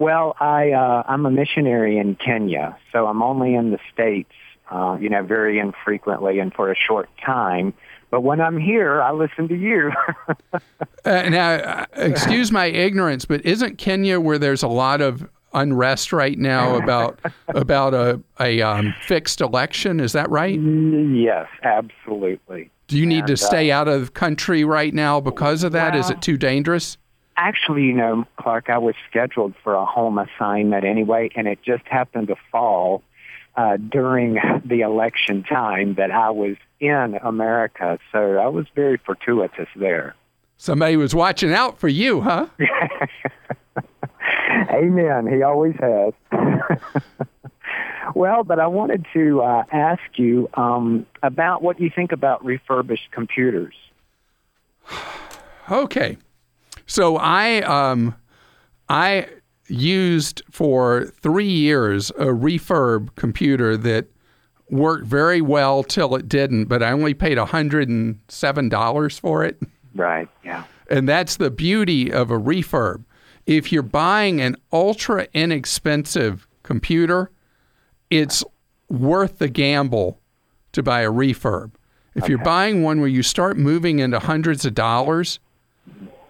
Well, 0.00 0.34
I 0.40 0.70
uh, 0.70 1.02
I'm 1.06 1.26
a 1.26 1.30
missionary 1.30 1.98
in 1.98 2.16
Kenya, 2.16 2.74
so 2.90 3.06
I'm 3.06 3.22
only 3.22 3.54
in 3.54 3.70
the 3.70 3.78
states, 3.92 4.32
uh, 4.70 4.96
you 4.98 5.10
know, 5.10 5.22
very 5.22 5.58
infrequently 5.58 6.38
and 6.38 6.54
for 6.54 6.72
a 6.72 6.74
short 6.74 7.10
time. 7.24 7.74
But 8.10 8.22
when 8.22 8.40
I'm 8.40 8.58
here, 8.58 9.02
I 9.02 9.12
listen 9.12 9.46
to 9.48 9.54
you. 9.54 9.92
uh, 10.52 10.58
now, 11.04 11.50
uh, 11.52 11.84
excuse 11.96 12.50
my 12.50 12.64
ignorance, 12.64 13.26
but 13.26 13.44
isn't 13.44 13.76
Kenya 13.76 14.18
where 14.18 14.38
there's 14.38 14.62
a 14.62 14.68
lot 14.68 15.02
of 15.02 15.28
unrest 15.52 16.14
right 16.14 16.38
now 16.38 16.76
about 16.76 17.20
about 17.48 17.92
a 17.92 18.22
a 18.40 18.62
um, 18.62 18.94
fixed 19.02 19.42
election? 19.42 20.00
Is 20.00 20.12
that 20.12 20.30
right? 20.30 20.58
Yes, 20.58 21.46
absolutely. 21.62 22.70
Do 22.86 22.96
you 22.96 23.04
need 23.04 23.18
and, 23.18 23.26
to 23.28 23.36
stay 23.36 23.70
uh, 23.70 23.80
out 23.80 23.88
of 23.88 24.14
country 24.14 24.64
right 24.64 24.94
now 24.94 25.20
because 25.20 25.62
of 25.62 25.72
that? 25.72 25.92
Well, 25.92 26.00
Is 26.00 26.08
it 26.08 26.22
too 26.22 26.38
dangerous? 26.38 26.96
Actually, 27.36 27.84
you 27.84 27.94
know, 27.94 28.24
Clark, 28.36 28.68
I 28.68 28.78
was 28.78 28.94
scheduled 29.08 29.54
for 29.62 29.74
a 29.74 29.86
home 29.86 30.18
assignment 30.18 30.84
anyway, 30.84 31.30
and 31.34 31.48
it 31.48 31.60
just 31.62 31.84
happened 31.86 32.28
to 32.28 32.36
fall 32.52 33.02
uh, 33.56 33.76
during 33.76 34.38
the 34.64 34.80
election 34.80 35.42
time 35.42 35.94
that 35.94 36.10
I 36.10 36.30
was 36.30 36.56
in 36.80 37.18
America. 37.22 37.98
So 38.12 38.36
I 38.36 38.48
was 38.48 38.66
very 38.74 38.98
fortuitous 38.98 39.68
there. 39.74 40.14
Somebody 40.56 40.96
was 40.96 41.14
watching 41.14 41.52
out 41.52 41.78
for 41.78 41.88
you, 41.88 42.20
huh? 42.20 42.46
Amen. 44.70 45.26
He 45.26 45.42
always 45.42 45.74
has. 45.80 46.12
well, 48.14 48.44
but 48.44 48.58
I 48.58 48.66
wanted 48.66 49.06
to 49.14 49.40
uh, 49.40 49.64
ask 49.72 50.02
you 50.16 50.48
um, 50.54 51.06
about 51.22 51.62
what 51.62 51.80
you 51.80 51.90
think 51.94 52.12
about 52.12 52.44
refurbished 52.44 53.10
computers. 53.10 53.74
okay, 55.70 56.18
so 56.90 57.18
I 57.18 57.62
um, 57.62 58.16
I 58.88 59.28
used 59.68 60.42
for 60.50 61.04
three 61.22 61.48
years 61.48 62.10
a 62.10 62.26
refurb 62.26 63.14
computer 63.14 63.76
that 63.76 64.06
worked 64.70 65.06
very 65.06 65.40
well 65.40 65.84
till 65.84 66.16
it 66.16 66.28
didn't, 66.28 66.64
but 66.64 66.82
I 66.82 66.90
only 66.90 67.14
paid 67.14 67.38
$107 67.38 69.20
for 69.20 69.44
it. 69.44 69.62
Right, 69.94 70.28
yeah. 70.44 70.64
And 70.90 71.08
that's 71.08 71.36
the 71.36 71.52
beauty 71.52 72.12
of 72.12 72.32
a 72.32 72.38
refurb. 72.38 73.04
If 73.46 73.70
you're 73.70 73.84
buying 73.84 74.40
an 74.40 74.56
ultra 74.72 75.28
inexpensive 75.32 76.48
computer, 76.64 77.30
it's 78.10 78.42
worth 78.88 79.38
the 79.38 79.48
gamble 79.48 80.18
to 80.72 80.82
buy 80.82 81.02
a 81.02 81.12
refurb. 81.12 81.70
If 82.16 82.24
okay. 82.24 82.30
you're 82.30 82.42
buying 82.42 82.82
one 82.82 82.98
where 82.98 83.08
you 83.08 83.22
start 83.22 83.56
moving 83.56 84.00
into 84.00 84.18
hundreds 84.18 84.64
of 84.64 84.74
dollars, 84.74 85.38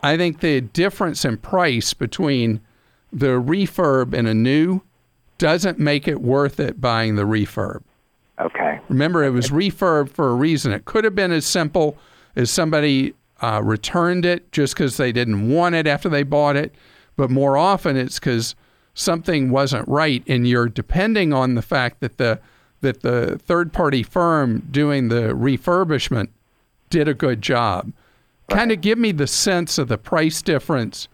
I 0.02 0.16
think 0.16 0.40
the 0.40 0.60
difference 0.60 1.24
in 1.24 1.36
price 1.36 1.94
between 1.94 2.60
the 3.12 3.40
refurb 3.40 4.14
and 4.14 4.26
a 4.28 4.34
new 4.34 4.82
doesn't 5.38 5.78
make 5.78 6.06
it 6.06 6.20
worth 6.20 6.60
it 6.60 6.80
buying 6.80 7.16
the 7.16 7.24
refurb. 7.24 7.82
Okay. 8.40 8.80
Remember, 8.88 9.24
it 9.24 9.30
was 9.30 9.50
refurb 9.50 10.10
for 10.10 10.30
a 10.30 10.34
reason. 10.34 10.72
It 10.72 10.84
could 10.84 11.04
have 11.04 11.14
been 11.14 11.32
as 11.32 11.44
simple 11.44 11.96
as 12.36 12.50
somebody 12.50 13.14
uh, 13.42 13.60
returned 13.62 14.24
it 14.24 14.50
just 14.52 14.74
because 14.74 14.96
they 14.96 15.12
didn't 15.12 15.50
want 15.50 15.74
it 15.74 15.86
after 15.86 16.08
they 16.08 16.22
bought 16.22 16.56
it, 16.56 16.74
but 17.16 17.30
more 17.30 17.56
often 17.56 17.96
it's 17.96 18.18
because 18.18 18.54
something 18.94 19.50
wasn't 19.50 19.86
right, 19.88 20.22
and 20.26 20.46
you're 20.46 20.68
depending 20.68 21.32
on 21.32 21.54
the 21.54 21.62
fact 21.62 22.00
that 22.00 22.18
the 22.18 22.40
that 22.82 23.02
the 23.02 23.38
third 23.38 23.74
party 23.74 24.02
firm 24.02 24.66
doing 24.70 25.08
the 25.08 25.34
refurbishment 25.34 26.28
did 26.88 27.08
a 27.08 27.14
good 27.14 27.42
job. 27.42 27.92
Kind 28.50 28.72
of 28.72 28.80
give 28.80 28.98
me 28.98 29.12
the 29.12 29.26
sense 29.26 29.78
of 29.78 29.88
the 29.88 29.96
price 29.96 30.42
difference 30.42 31.08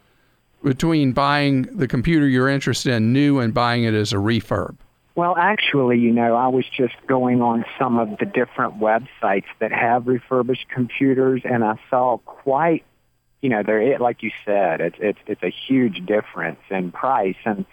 between 0.63 1.13
buying 1.13 1.63
the 1.63 1.87
computer 1.87 2.27
you're 2.27 2.49
interested 2.49 2.93
in 2.93 3.13
new 3.13 3.39
and 3.39 3.55
buying 3.55 3.85
it 3.85 3.95
as 3.95 4.13
a 4.13 4.17
refurb? 4.17 4.77
Well, 5.15 5.37
actually, 5.37 5.99
you 5.99 6.13
know, 6.13 6.35
I 6.35 6.49
was 6.49 6.65
just 6.77 6.95
going 7.07 7.41
on 7.41 7.65
some 7.79 7.99
of 7.99 8.19
the 8.19 8.27
different 8.27 8.79
websites 8.79 9.47
that 9.61 9.73
have 9.73 10.07
refurbished 10.07 10.69
computers, 10.69 11.43
and 11.45 11.65
I 11.65 11.79
saw 11.89 12.19
quite, 12.19 12.85
you 13.41 13.49
know, 13.49 13.63
there. 13.63 13.99
Like 13.99 14.23
you 14.23 14.31
said, 14.45 14.81
it's 14.81 14.97
it's 14.99 15.19
it's 15.27 15.43
a 15.43 15.53
huge 15.69 16.05
difference 16.05 16.61
in 16.69 16.93
price, 16.93 17.37
and 17.47 17.65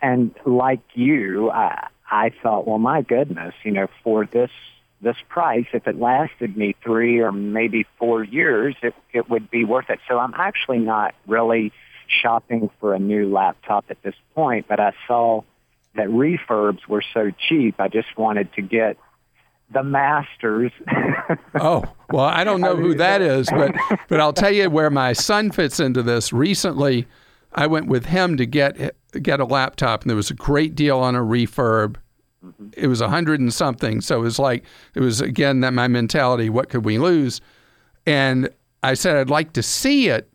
and 0.00 0.34
like 0.44 0.82
you, 0.94 1.50
I 1.50 1.88
I 2.08 2.30
thought, 2.42 2.68
well, 2.68 2.78
my 2.78 3.02
goodness, 3.02 3.54
you 3.64 3.72
know, 3.72 3.88
for 4.04 4.26
this 4.26 4.50
this 5.04 5.16
price, 5.28 5.66
if 5.72 5.86
it 5.86 6.00
lasted 6.00 6.56
me 6.56 6.74
three 6.82 7.20
or 7.20 7.30
maybe 7.30 7.86
four 7.98 8.24
years, 8.24 8.74
it 8.82 8.94
it 9.12 9.30
would 9.30 9.50
be 9.50 9.64
worth 9.64 9.90
it. 9.90 10.00
So 10.08 10.18
I'm 10.18 10.34
actually 10.34 10.78
not 10.78 11.14
really 11.26 11.72
shopping 12.08 12.70
for 12.80 12.94
a 12.94 12.98
new 12.98 13.32
laptop 13.32 13.84
at 13.90 14.02
this 14.02 14.14
point, 14.34 14.66
but 14.68 14.80
I 14.80 14.92
saw 15.06 15.42
that 15.94 16.08
refurbs 16.08 16.86
were 16.88 17.02
so 17.12 17.30
cheap. 17.48 17.76
I 17.78 17.88
just 17.88 18.16
wanted 18.16 18.52
to 18.54 18.62
get 18.62 18.96
the 19.70 19.82
masters. 19.82 20.72
oh, 21.60 21.84
well, 22.10 22.24
I 22.24 22.44
don't 22.44 22.60
know 22.60 22.76
who 22.76 22.94
that 22.94 23.22
is, 23.22 23.48
but 23.50 23.74
but 24.08 24.20
I'll 24.20 24.32
tell 24.32 24.52
you 24.52 24.70
where 24.70 24.90
my 24.90 25.12
son 25.12 25.50
fits 25.50 25.80
into 25.80 26.02
this. 26.02 26.32
Recently, 26.32 27.06
I 27.52 27.66
went 27.66 27.86
with 27.86 28.06
him 28.06 28.36
to 28.36 28.46
get 28.46 28.96
get 29.22 29.40
a 29.40 29.44
laptop, 29.44 30.02
and 30.02 30.10
there 30.10 30.16
was 30.16 30.30
a 30.30 30.34
great 30.34 30.74
deal 30.74 30.98
on 30.98 31.14
a 31.14 31.20
refurb. 31.20 31.96
Mm-hmm. 32.44 32.68
It 32.76 32.88
was 32.88 33.00
a 33.00 33.08
hundred 33.08 33.40
and 33.40 33.52
something, 33.52 34.00
so 34.00 34.18
it 34.18 34.22
was 34.22 34.38
like 34.38 34.64
it 34.94 35.00
was 35.00 35.20
again 35.20 35.60
that 35.60 35.72
my 35.72 35.88
mentality: 35.88 36.50
what 36.50 36.68
could 36.68 36.84
we 36.84 36.98
lose? 36.98 37.40
And 38.06 38.50
I 38.82 38.94
said 38.94 39.16
I'd 39.16 39.30
like 39.30 39.54
to 39.54 39.62
see 39.62 40.08
it 40.08 40.30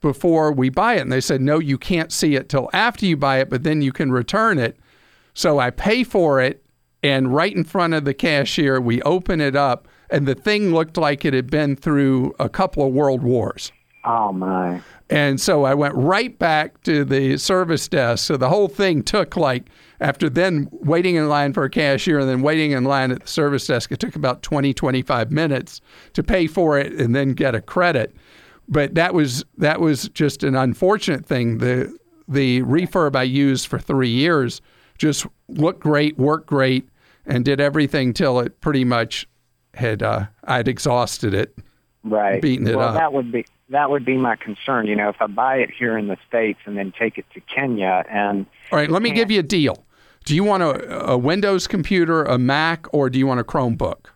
before 0.00 0.52
we 0.52 0.68
buy 0.68 0.94
it. 0.94 1.00
And 1.00 1.12
they 1.12 1.20
said, 1.20 1.40
no, 1.40 1.58
you 1.58 1.76
can't 1.78 2.12
see 2.12 2.36
it 2.36 2.48
till 2.48 2.70
after 2.72 3.04
you 3.04 3.16
buy 3.16 3.38
it, 3.38 3.50
but 3.50 3.64
then 3.64 3.82
you 3.82 3.92
can 3.92 4.12
return 4.12 4.58
it. 4.58 4.76
So 5.34 5.58
I 5.58 5.70
pay 5.70 6.04
for 6.04 6.40
it, 6.40 6.64
and 7.02 7.34
right 7.34 7.54
in 7.54 7.64
front 7.64 7.94
of 7.94 8.04
the 8.04 8.14
cashier, 8.14 8.80
we 8.80 9.02
open 9.02 9.40
it 9.40 9.56
up, 9.56 9.88
and 10.10 10.26
the 10.26 10.34
thing 10.34 10.72
looked 10.72 10.96
like 10.96 11.24
it 11.24 11.34
had 11.34 11.50
been 11.50 11.76
through 11.76 12.34
a 12.38 12.48
couple 12.48 12.86
of 12.86 12.92
world 12.92 13.22
wars. 13.22 13.72
Oh, 14.04 14.32
my. 14.32 14.80
And 15.10 15.40
so 15.40 15.64
I 15.64 15.74
went 15.74 15.94
right 15.94 16.38
back 16.38 16.82
to 16.84 17.04
the 17.04 17.36
service 17.36 17.88
desk. 17.88 18.24
So 18.24 18.36
the 18.36 18.48
whole 18.48 18.68
thing 18.68 19.02
took 19.02 19.36
like, 19.36 19.64
after 20.00 20.28
then 20.28 20.68
waiting 20.70 21.16
in 21.16 21.28
line 21.28 21.52
for 21.52 21.64
a 21.64 21.70
cashier 21.70 22.20
and 22.20 22.28
then 22.28 22.42
waiting 22.42 22.72
in 22.72 22.84
line 22.84 23.10
at 23.10 23.22
the 23.22 23.28
service 23.28 23.66
desk, 23.66 23.90
it 23.92 23.98
took 23.98 24.16
about 24.16 24.42
20, 24.42 24.72
25 24.72 25.30
minutes 25.30 25.80
to 26.12 26.22
pay 26.22 26.46
for 26.46 26.78
it 26.78 26.92
and 26.92 27.14
then 27.14 27.32
get 27.32 27.54
a 27.54 27.60
credit 27.60 28.14
but 28.68 28.94
that 28.94 29.14
was 29.14 29.44
that 29.56 29.80
was 29.80 30.08
just 30.10 30.44
an 30.44 30.54
unfortunate 30.54 31.24
thing. 31.26 31.58
The 31.58 31.96
the 32.28 32.62
refurb 32.62 33.16
I 33.16 33.22
used 33.22 33.66
for 33.66 33.78
three 33.78 34.10
years 34.10 34.60
just 34.98 35.26
looked 35.48 35.80
great, 35.80 36.18
worked 36.18 36.46
great, 36.46 36.88
and 37.24 37.44
did 37.44 37.60
everything 37.60 38.12
till 38.12 38.38
it 38.40 38.60
pretty 38.60 38.84
much 38.84 39.26
had 39.74 40.02
uh, 40.02 40.26
I'd 40.44 40.68
exhausted 40.68 41.32
it, 41.32 41.56
right, 42.04 42.42
beaten 42.42 42.68
it 42.68 42.76
well, 42.76 42.90
up. 42.90 42.94
That 42.94 43.12
would 43.12 43.32
be 43.32 43.46
that 43.70 43.90
would 43.90 44.04
be 44.04 44.16
my 44.18 44.36
concern. 44.36 44.86
You 44.86 44.96
know, 44.96 45.08
if 45.08 45.16
I 45.20 45.26
buy 45.26 45.56
it 45.56 45.70
here 45.70 45.96
in 45.96 46.08
the 46.08 46.18
states 46.28 46.60
and 46.66 46.76
then 46.76 46.92
take 46.92 47.16
it 47.16 47.24
to 47.34 47.40
Kenya, 47.40 48.04
and 48.10 48.46
all 48.70 48.78
right, 48.78 48.90
let 48.90 49.02
me 49.02 49.10
give 49.10 49.30
you 49.30 49.40
a 49.40 49.44
deal. 49.44 49.84
Do 50.28 50.34
you 50.34 50.44
want 50.44 50.62
a, 50.62 51.12
a 51.12 51.16
Windows 51.16 51.66
computer, 51.66 52.22
a 52.22 52.36
Mac, 52.36 52.86
or 52.92 53.08
do 53.08 53.18
you 53.18 53.26
want 53.26 53.40
a 53.40 53.44
Chromebook? 53.44 54.08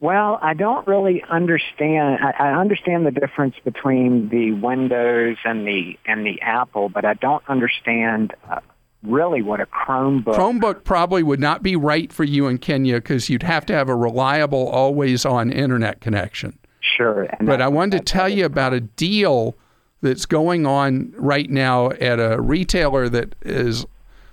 Well, 0.00 0.40
I 0.42 0.54
don't 0.54 0.84
really 0.88 1.22
understand. 1.30 2.18
I, 2.20 2.50
I 2.50 2.60
understand 2.60 3.06
the 3.06 3.12
difference 3.12 3.54
between 3.62 4.28
the 4.28 4.50
Windows 4.54 5.36
and 5.44 5.64
the 5.64 5.96
and 6.04 6.26
the 6.26 6.42
Apple, 6.42 6.88
but 6.88 7.04
I 7.04 7.14
don't 7.14 7.44
understand 7.48 8.32
uh, 8.50 8.58
really 9.04 9.40
what 9.40 9.60
a 9.60 9.66
Chromebook. 9.66 10.34
Chromebook 10.34 10.82
probably 10.82 11.22
would 11.22 11.38
not 11.38 11.62
be 11.62 11.76
right 11.76 12.12
for 12.12 12.24
you 12.24 12.48
in 12.48 12.58
Kenya 12.58 12.96
because 12.96 13.30
you'd 13.30 13.44
have 13.44 13.64
to 13.66 13.74
have 13.74 13.88
a 13.88 13.94
reliable, 13.94 14.66
always-on 14.66 15.52
internet 15.52 16.00
connection. 16.00 16.58
Sure. 16.80 17.28
But 17.40 17.62
I 17.62 17.68
wanted 17.68 17.98
to 17.98 18.12
tell 18.12 18.28
you 18.28 18.44
about 18.44 18.72
a 18.72 18.80
deal 18.80 19.56
that's 20.00 20.26
going 20.26 20.66
on 20.66 21.14
right 21.16 21.48
now 21.48 21.92
at 21.92 22.18
a 22.18 22.40
retailer 22.40 23.08
that 23.08 23.36
is 23.42 23.86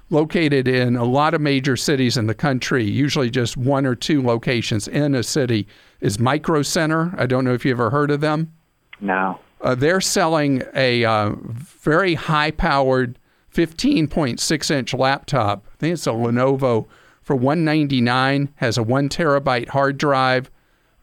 located 0.10 0.68
in 0.68 0.96
a 0.96 1.04
lot 1.04 1.34
of 1.34 1.42
major 1.42 1.76
cities 1.76 2.18
in 2.18 2.28
the 2.28 2.36
country, 2.36 2.84
usually 2.84 3.30
just 3.30 3.58
one 3.58 3.86
or 3.86 3.96
two 3.96 4.22
locations 4.22 4.88
in 4.88 5.16
a 5.16 5.24
city, 5.24 5.68
is 6.02 6.20
Micro 6.20 6.62
Center. 6.62 7.14
I 7.18 7.26
don't 7.26 7.44
know 7.44 7.54
if 7.54 7.66
you 7.66 7.72
ever 7.72 7.90
heard 7.90 8.12
of 8.12 8.22
them. 8.22 8.54
No. 9.02 9.40
Uh, 9.62 9.74
they're 9.76 10.02
selling 10.02 10.64
a 10.76 11.04
uh, 11.06 11.32
very 11.42 12.14
high 12.14 12.52
powered 12.52 13.18
15.6 13.54 14.72
inch 14.72 14.94
laptop. 14.94 15.66
I 15.74 15.76
think 15.78 15.94
it's 15.94 16.08
a 16.08 16.12
Lenovo 16.12 16.88
for 17.26 17.36
199 17.36 18.54
has 18.56 18.78
a 18.78 18.84
one 18.84 19.10
terabyte 19.10 19.70
hard 19.70 19.98
drive. 19.98 20.52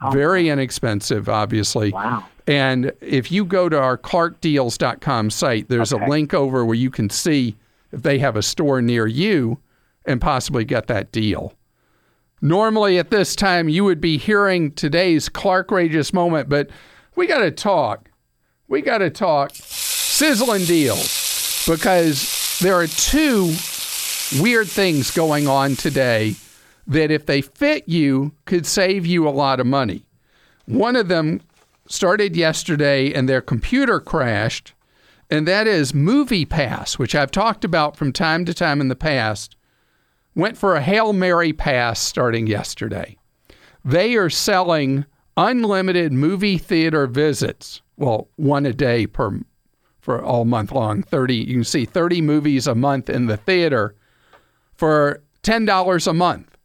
Oh. 0.00 0.11
Very 0.11 0.49
inexpensive, 0.49 1.28
obviously. 1.28 1.92
Wow. 1.92 2.25
And 2.47 2.92
if 3.00 3.32
you 3.32 3.44
go 3.44 3.68
to 3.68 3.78
our 3.78 3.99
clarkdeals.com 3.99 5.30
site, 5.30 5.68
there's 5.68 5.92
okay. 5.92 6.04
a 6.04 6.09
link 6.09 6.32
over 6.32 6.64
where 6.64 6.76
you 6.76 6.90
can 6.90 7.11
see 7.11 7.56
if 7.92 8.02
they 8.02 8.18
have 8.18 8.37
a 8.37 8.42
store 8.42 8.82
near 8.82 9.06
you 9.06 9.58
and 10.04 10.20
possibly 10.20 10.64
get 10.64 10.87
that 10.88 11.12
deal. 11.12 11.54
Normally, 12.40 12.99
at 12.99 13.11
this 13.11 13.37
time, 13.37 13.68
you 13.68 13.84
would 13.84 14.00
be 14.00 14.18
hearing 14.18 14.72
today's 14.72 15.28
Clark 15.28 15.70
Rageous 15.70 16.12
moment, 16.12 16.49
but 16.49 16.70
we 17.14 17.26
got 17.28 17.38
to 17.38 17.52
talk. 17.52 18.11
We 18.66 18.82
got 18.82 18.99
to 18.99 19.11
talk 19.11 19.52
sizzling 19.54 20.64
deals 20.64 21.64
because 21.68 22.58
there 22.61 22.75
are 22.75 22.88
two 22.88 23.54
weird 24.40 24.66
things 24.66 25.11
going 25.11 25.46
on 25.46 25.76
today 25.76 26.34
that, 26.87 27.12
if 27.12 27.26
they 27.26 27.42
fit 27.42 27.88
you, 27.88 28.32
could 28.44 28.66
save 28.66 29.06
you 29.06 29.28
a 29.28 29.30
lot 29.30 29.61
of 29.61 29.66
money. 29.66 30.04
One 30.66 30.96
of 30.96 31.06
them 31.06 31.42
started 31.87 32.34
yesterday 32.34 33.12
and 33.12 33.28
their 33.28 33.40
computer 33.40 34.00
crashed, 34.00 34.72
and 35.32 35.48
that 35.48 35.66
is 35.66 35.92
MoviePass, 35.92 36.98
which 36.98 37.14
I've 37.14 37.30
talked 37.30 37.64
about 37.64 37.96
from 37.96 38.12
time 38.12 38.44
to 38.44 38.52
time 38.52 38.82
in 38.82 38.88
the 38.88 38.94
past. 38.94 39.56
Went 40.34 40.58
for 40.58 40.76
a 40.76 40.82
Hail 40.82 41.14
Mary 41.14 41.54
pass 41.54 42.00
starting 42.00 42.46
yesterday. 42.46 43.16
They 43.82 44.14
are 44.16 44.28
selling 44.28 45.06
unlimited 45.38 46.12
movie 46.12 46.58
theater 46.58 47.06
visits. 47.06 47.80
Well, 47.96 48.28
one 48.36 48.66
a 48.66 48.74
day 48.74 49.06
per 49.06 49.40
for 50.00 50.22
all 50.22 50.44
month 50.44 50.70
long. 50.70 51.02
30 51.02 51.34
you 51.34 51.54
can 51.54 51.64
see 51.64 51.86
30 51.86 52.20
movies 52.20 52.66
a 52.66 52.74
month 52.74 53.08
in 53.08 53.24
the 53.24 53.38
theater 53.38 53.94
for 54.74 55.22
$10 55.44 56.06
a 56.06 56.12
month. 56.12 56.58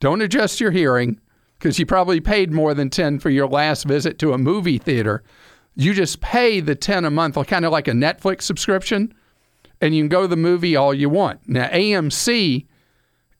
Don't 0.00 0.22
adjust 0.22 0.58
your 0.58 0.70
hearing 0.70 1.20
because 1.58 1.78
you 1.78 1.84
probably 1.84 2.20
paid 2.20 2.50
more 2.50 2.72
than 2.72 2.88
10 2.88 3.18
for 3.18 3.28
your 3.28 3.46
last 3.46 3.84
visit 3.84 4.18
to 4.20 4.32
a 4.32 4.38
movie 4.38 4.78
theater. 4.78 5.22
You 5.76 5.92
just 5.92 6.20
pay 6.20 6.60
the 6.60 6.74
10 6.74 7.04
a 7.04 7.10
month, 7.10 7.36
kind 7.46 7.64
of 7.64 7.72
like 7.72 7.88
a 7.88 7.92
Netflix 7.92 8.42
subscription, 8.42 9.12
and 9.80 9.94
you 9.94 10.02
can 10.02 10.08
go 10.08 10.22
to 10.22 10.28
the 10.28 10.36
movie 10.36 10.76
all 10.76 10.94
you 10.94 11.08
want. 11.08 11.40
Now, 11.48 11.68
AMC 11.68 12.66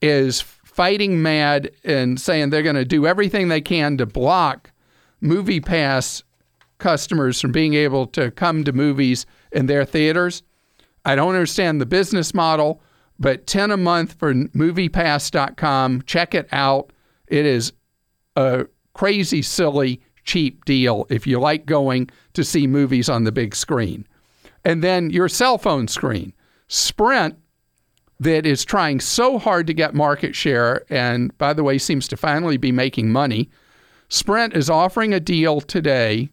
is 0.02 0.40
fighting 0.40 1.22
mad 1.22 1.70
and 1.84 2.20
saying 2.20 2.50
they're 2.50 2.62
going 2.62 2.74
to 2.74 2.84
do 2.84 3.06
everything 3.06 3.48
they 3.48 3.60
can 3.60 3.96
to 3.98 4.06
block 4.06 4.72
MoviePass 5.22 6.24
customers 6.78 7.40
from 7.40 7.52
being 7.52 7.74
able 7.74 8.06
to 8.08 8.30
come 8.32 8.64
to 8.64 8.72
movies 8.72 9.24
in 9.52 9.66
their 9.66 9.84
theaters. 9.84 10.42
I 11.04 11.14
don't 11.14 11.28
understand 11.34 11.80
the 11.80 11.86
business 11.86 12.34
model, 12.34 12.82
but 13.18 13.46
10 13.46 13.70
a 13.70 13.76
month 13.76 14.14
for 14.14 14.34
moviepass.com. 14.34 16.02
Check 16.02 16.34
it 16.34 16.48
out. 16.50 16.92
It 17.28 17.46
is 17.46 17.72
a 18.36 18.66
crazy, 18.92 19.42
silly, 19.42 20.00
cheap 20.24 20.64
deal 20.64 21.06
if 21.10 21.26
you 21.26 21.38
like 21.38 21.66
going 21.66 22.10
to 22.32 22.44
see 22.44 22.66
movies 22.66 23.08
on 23.08 23.24
the 23.24 23.32
big 23.32 23.54
screen. 23.54 24.06
And 24.64 24.82
then 24.82 25.10
your 25.10 25.28
cell 25.28 25.58
phone 25.58 25.88
screen. 25.88 26.32
Sprint 26.68 27.36
that 28.20 28.46
is 28.46 28.64
trying 28.64 29.00
so 29.00 29.38
hard 29.38 29.66
to 29.66 29.74
get 29.74 29.94
market 29.94 30.34
share 30.34 30.84
and, 30.88 31.36
by 31.38 31.52
the 31.52 31.64
way, 31.64 31.78
seems 31.78 32.08
to 32.08 32.16
finally 32.16 32.56
be 32.56 32.72
making 32.72 33.10
money. 33.10 33.50
Sprint 34.08 34.54
is 34.54 34.70
offering 34.70 35.12
a 35.12 35.20
deal 35.20 35.60
today 35.60 36.30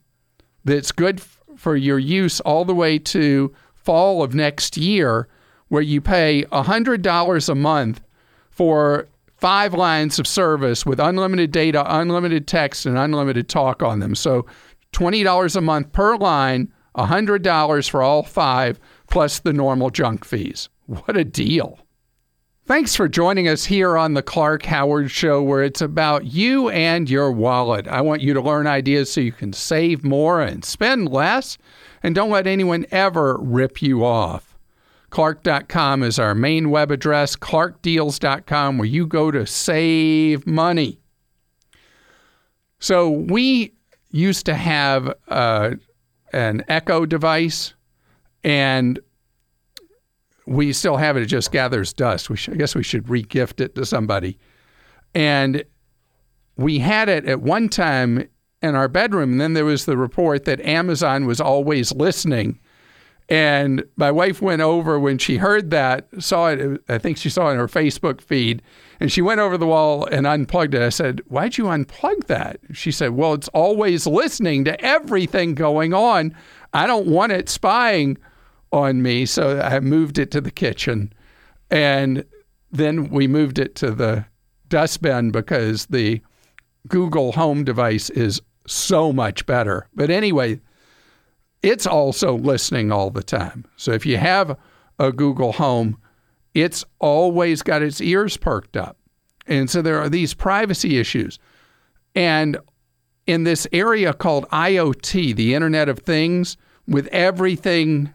that's 0.63 0.91
good 0.91 1.19
f- 1.19 1.39
for 1.57 1.75
your 1.75 1.99
use 1.99 2.39
all 2.41 2.65
the 2.65 2.75
way 2.75 2.99
to 2.99 3.53
fall 3.73 4.21
of 4.21 4.35
next 4.35 4.77
year, 4.77 5.27
where 5.69 5.81
you 5.81 5.99
pay 5.99 6.45
$100 6.51 7.49
a 7.49 7.55
month 7.55 8.01
for 8.49 9.07
five 9.41 9.73
lines 9.73 10.19
of 10.19 10.27
service 10.27 10.85
with 10.85 10.99
unlimited 10.99 11.51
data, 11.51 11.83
unlimited 11.87 12.47
text, 12.47 12.85
and 12.85 12.97
unlimited 12.97 13.49
talk 13.49 13.81
on 13.81 13.99
them. 13.99 14.13
So 14.13 14.45
$20 14.93 15.55
a 15.55 15.61
month 15.61 15.91
per 15.91 16.15
line, 16.15 16.71
$100 16.95 17.89
for 17.89 18.03
all 18.03 18.23
five, 18.23 18.79
plus 19.09 19.39
the 19.39 19.51
normal 19.51 19.89
junk 19.89 20.25
fees. 20.25 20.69
What 20.85 21.17
a 21.17 21.23
deal. 21.23 21.79
Thanks 22.67 22.95
for 22.95 23.09
joining 23.09 23.47
us 23.47 23.65
here 23.65 23.97
on 23.97 24.13
the 24.13 24.21
Clark 24.21 24.63
Howard 24.65 25.09
Show, 25.09 25.41
where 25.41 25.63
it's 25.63 25.81
about 25.81 26.25
you 26.25 26.69
and 26.69 27.09
your 27.09 27.31
wallet. 27.31 27.87
I 27.87 28.01
want 28.01 28.21
you 28.21 28.35
to 28.35 28.41
learn 28.41 28.67
ideas 28.67 29.11
so 29.11 29.21
you 29.21 29.31
can 29.31 29.51
save 29.53 30.03
more 30.03 30.41
and 30.41 30.63
spend 30.63 31.09
less, 31.09 31.57
and 32.03 32.13
don't 32.13 32.29
let 32.29 32.45
anyone 32.45 32.85
ever 32.91 33.37
rip 33.39 33.81
you 33.81 34.05
off. 34.05 34.50
Clark.com 35.11 36.03
is 36.03 36.17
our 36.17 36.33
main 36.33 36.69
web 36.69 36.89
address, 36.89 37.35
clarkdeals.com, 37.35 38.77
where 38.77 38.87
you 38.87 39.05
go 39.05 39.29
to 39.29 39.45
save 39.45 40.47
money. 40.47 40.99
So 42.79 43.09
we 43.09 43.73
used 44.09 44.45
to 44.47 44.55
have 44.55 45.13
uh, 45.27 45.71
an 46.33 46.63
Echo 46.67 47.05
device, 47.05 47.73
and 48.43 48.99
we 50.47 50.73
still 50.73 50.97
have 50.97 51.17
it. 51.17 51.23
It 51.23 51.27
just 51.27 51.51
gathers 51.51 51.93
dust. 51.93 52.29
We 52.29 52.37
should, 52.37 52.53
I 52.55 52.57
guess 52.57 52.73
we 52.73 52.83
should 52.83 53.05
regift 53.05 53.59
it 53.59 53.75
to 53.75 53.85
somebody. 53.85 54.39
And 55.13 55.63
we 56.55 56.79
had 56.79 57.09
it 57.09 57.25
at 57.25 57.41
one 57.41 57.69
time 57.69 58.27
in 58.61 58.75
our 58.75 58.87
bedroom. 58.87 59.33
And 59.33 59.41
then 59.41 59.53
there 59.53 59.65
was 59.65 59.85
the 59.85 59.97
report 59.97 60.45
that 60.45 60.61
Amazon 60.61 61.25
was 61.25 61.41
always 61.41 61.91
listening. 61.93 62.59
And 63.31 63.85
my 63.95 64.11
wife 64.11 64.41
went 64.41 64.61
over 64.61 64.99
when 64.99 65.17
she 65.17 65.37
heard 65.37 65.69
that, 65.69 66.05
saw 66.19 66.49
it, 66.49 66.83
I 66.89 66.97
think 66.97 67.17
she 67.17 67.29
saw 67.29 67.47
it 67.47 67.53
in 67.53 67.59
her 67.59 67.67
Facebook 67.69 68.19
feed, 68.19 68.61
and 68.99 69.09
she 69.09 69.21
went 69.21 69.39
over 69.39 69.57
the 69.57 69.65
wall 69.65 70.05
and 70.05 70.27
unplugged 70.27 70.73
it. 70.73 70.81
I 70.81 70.89
said, 70.89 71.21
Why'd 71.27 71.57
you 71.57 71.63
unplug 71.63 72.25
that? 72.27 72.59
She 72.73 72.91
said, 72.91 73.11
Well, 73.11 73.33
it's 73.33 73.47
always 73.53 74.05
listening 74.05 74.65
to 74.65 74.79
everything 74.83 75.55
going 75.55 75.93
on. 75.93 76.35
I 76.73 76.85
don't 76.85 77.07
want 77.07 77.31
it 77.31 77.47
spying 77.47 78.17
on 78.73 79.01
me. 79.01 79.25
So 79.25 79.61
I 79.61 79.79
moved 79.79 80.19
it 80.19 80.29
to 80.31 80.41
the 80.41 80.51
kitchen. 80.51 81.13
And 81.69 82.25
then 82.69 83.11
we 83.11 83.29
moved 83.29 83.59
it 83.59 83.75
to 83.75 83.91
the 83.91 84.25
dustbin 84.67 85.31
because 85.31 85.85
the 85.85 86.19
Google 86.89 87.31
Home 87.31 87.63
device 87.63 88.09
is 88.09 88.41
so 88.67 89.13
much 89.13 89.45
better. 89.45 89.87
But 89.95 90.09
anyway, 90.09 90.59
it's 91.63 91.85
also 91.85 92.37
listening 92.37 92.91
all 92.91 93.09
the 93.09 93.23
time. 93.23 93.65
So 93.75 93.91
if 93.91 94.05
you 94.05 94.17
have 94.17 94.57
a 94.99 95.11
Google 95.11 95.53
Home, 95.53 95.97
it's 96.53 96.83
always 96.99 97.61
got 97.61 97.81
its 97.81 98.01
ears 98.01 98.37
perked 98.37 98.75
up. 98.75 98.97
And 99.47 99.69
so 99.69 99.81
there 99.81 99.99
are 99.99 100.09
these 100.09 100.33
privacy 100.33 100.97
issues. 100.97 101.39
And 102.15 102.57
in 103.27 103.43
this 103.43 103.67
area 103.71 104.13
called 104.13 104.47
IoT, 104.49 105.35
the 105.35 105.53
Internet 105.53 105.89
of 105.89 105.99
Things, 105.99 106.57
with 106.87 107.07
everything 107.07 108.11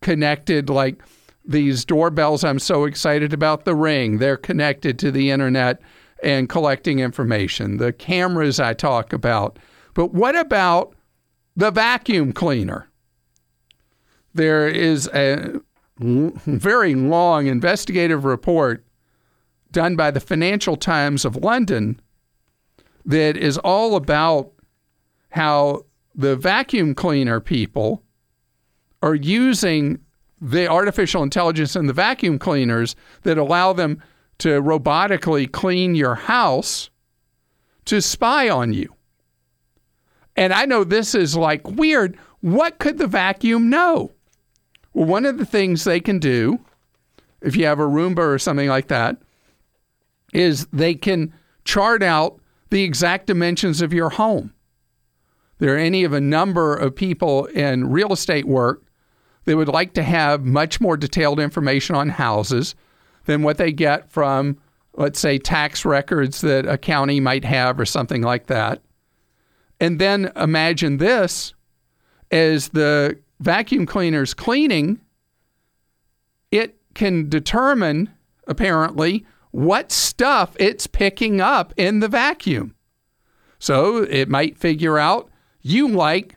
connected 0.00 0.70
like 0.70 1.02
these 1.44 1.84
doorbells 1.84 2.44
I'm 2.44 2.58
so 2.58 2.84
excited 2.84 3.32
about 3.32 3.64
the 3.64 3.74
ring 3.74 4.18
they're 4.18 4.36
connected 4.36 4.98
to 5.00 5.10
the 5.10 5.30
internet 5.30 5.80
and 6.22 6.48
collecting 6.48 7.00
information 7.00 7.78
the 7.78 7.92
cameras 7.92 8.60
I 8.60 8.74
talk 8.74 9.12
about 9.12 9.58
but 9.94 10.12
what 10.12 10.36
about 10.36 10.94
the 11.56 11.70
vacuum 11.70 12.32
cleaner 12.32 12.89
there 14.34 14.68
is 14.68 15.08
a 15.12 15.60
very 16.00 16.94
long 16.94 17.46
investigative 17.46 18.24
report 18.24 18.84
done 19.72 19.96
by 19.96 20.10
the 20.10 20.20
Financial 20.20 20.76
Times 20.76 21.24
of 21.24 21.36
London 21.36 22.00
that 23.04 23.36
is 23.36 23.58
all 23.58 23.96
about 23.96 24.52
how 25.30 25.84
the 26.14 26.36
vacuum 26.36 26.94
cleaner 26.94 27.40
people 27.40 28.02
are 29.02 29.14
using 29.14 29.98
the 30.40 30.66
artificial 30.66 31.22
intelligence 31.22 31.76
and 31.76 31.88
the 31.88 31.92
vacuum 31.92 32.38
cleaners 32.38 32.96
that 33.22 33.38
allow 33.38 33.72
them 33.72 34.02
to 34.38 34.60
robotically 34.62 35.50
clean 35.50 35.94
your 35.94 36.14
house 36.14 36.90
to 37.84 38.00
spy 38.00 38.48
on 38.48 38.72
you. 38.72 38.94
And 40.36 40.52
I 40.52 40.64
know 40.64 40.84
this 40.84 41.14
is 41.14 41.36
like 41.36 41.66
weird. 41.68 42.18
What 42.40 42.78
could 42.78 42.98
the 42.98 43.06
vacuum 43.06 43.68
know? 43.68 44.12
Well, 44.92 45.06
one 45.06 45.26
of 45.26 45.38
the 45.38 45.46
things 45.46 45.84
they 45.84 46.00
can 46.00 46.18
do, 46.18 46.60
if 47.40 47.56
you 47.56 47.66
have 47.66 47.78
a 47.78 47.86
Roomba 47.86 48.18
or 48.18 48.38
something 48.38 48.68
like 48.68 48.88
that, 48.88 49.16
is 50.32 50.66
they 50.66 50.94
can 50.94 51.32
chart 51.64 52.02
out 52.02 52.40
the 52.70 52.82
exact 52.82 53.26
dimensions 53.26 53.82
of 53.82 53.92
your 53.92 54.10
home. 54.10 54.52
There 55.58 55.74
are 55.74 55.78
any 55.78 56.04
of 56.04 56.12
a 56.12 56.20
number 56.20 56.74
of 56.74 56.94
people 56.94 57.46
in 57.46 57.90
real 57.90 58.12
estate 58.12 58.46
work 58.46 58.82
that 59.44 59.56
would 59.56 59.68
like 59.68 59.92
to 59.94 60.02
have 60.02 60.44
much 60.44 60.80
more 60.80 60.96
detailed 60.96 61.40
information 61.40 61.94
on 61.96 62.08
houses 62.08 62.74
than 63.26 63.42
what 63.42 63.58
they 63.58 63.72
get 63.72 64.10
from, 64.10 64.56
let's 64.94 65.18
say, 65.18 65.38
tax 65.38 65.84
records 65.84 66.40
that 66.40 66.66
a 66.66 66.78
county 66.78 67.20
might 67.20 67.44
have 67.44 67.78
or 67.78 67.84
something 67.84 68.22
like 68.22 68.46
that. 68.46 68.82
And 69.80 69.98
then 69.98 70.30
imagine 70.36 70.98
this 70.98 71.54
as 72.30 72.68
the 72.68 73.18
vacuum 73.40 73.86
cleaner's 73.86 74.34
cleaning, 74.34 75.00
it 76.50 76.76
can 76.94 77.28
determine, 77.28 78.10
apparently, 78.46 79.26
what 79.50 79.90
stuff 79.90 80.54
it's 80.60 80.86
picking 80.86 81.40
up 81.40 81.74
in 81.76 82.00
the 82.00 82.08
vacuum. 82.08 82.74
So 83.58 83.98
it 83.98 84.28
might 84.28 84.56
figure 84.56 84.98
out 84.98 85.30
you 85.60 85.88
like 85.88 86.36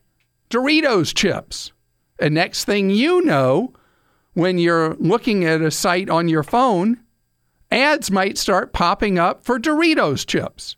Doritos 0.49 1.13
chips. 1.15 1.71
And 2.19 2.33
next 2.33 2.65
thing 2.65 2.89
you 2.89 3.21
know, 3.21 3.73
when 4.33 4.57
you're 4.57 4.95
looking 4.95 5.45
at 5.45 5.61
a 5.61 5.71
site 5.71 6.09
on 6.09 6.27
your 6.27 6.43
phone, 6.43 6.99
ads 7.71 8.11
might 8.11 8.37
start 8.37 8.73
popping 8.73 9.17
up 9.17 9.43
for 9.43 9.59
Doritos 9.59 10.25
chips 10.25 10.75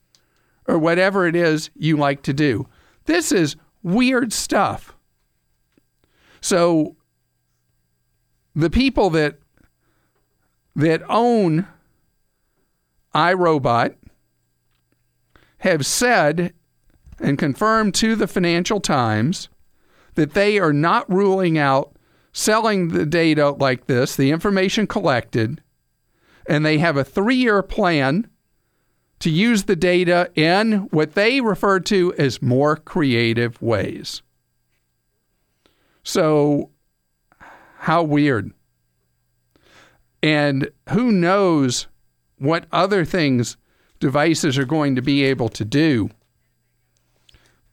or 0.67 0.77
whatever 0.77 1.27
it 1.27 1.35
is 1.35 1.69
you 1.75 1.97
like 1.97 2.23
to 2.23 2.33
do. 2.33 2.67
This 3.05 3.31
is 3.31 3.55
weird 3.83 4.33
stuff. 4.33 4.94
So 6.45 6.95
the 8.53 8.69
people 8.69 9.09
that 9.09 9.39
that 10.75 11.01
own 11.09 11.65
iRobot 13.15 13.95
have 15.57 15.87
said 15.87 16.53
and 17.19 17.39
confirmed 17.39 17.95
to 17.95 18.15
the 18.15 18.27
Financial 18.27 18.79
Times 18.79 19.49
that 20.13 20.35
they 20.35 20.59
are 20.59 20.71
not 20.71 21.11
ruling 21.11 21.57
out 21.57 21.95
selling 22.31 22.89
the 22.89 23.07
data 23.07 23.49
like 23.49 23.87
this, 23.87 24.15
the 24.15 24.29
information 24.29 24.85
collected, 24.85 25.63
and 26.47 26.63
they 26.63 26.77
have 26.77 26.95
a 26.95 27.03
three 27.03 27.37
year 27.37 27.63
plan 27.63 28.29
to 29.17 29.31
use 29.31 29.63
the 29.63 29.75
data 29.75 30.29
in 30.35 30.89
what 30.91 31.13
they 31.13 31.41
refer 31.41 31.79
to 31.79 32.13
as 32.19 32.39
more 32.39 32.75
creative 32.75 33.59
ways. 33.63 34.21
So, 36.05 36.69
how 37.79 38.03
weird. 38.03 38.53
And 40.21 40.69
who 40.89 41.11
knows 41.11 41.87
what 42.37 42.67
other 42.71 43.03
things 43.03 43.57
devices 43.99 44.57
are 44.57 44.65
going 44.65 44.95
to 44.95 45.01
be 45.01 45.23
able 45.23 45.49
to 45.49 45.65
do. 45.65 46.09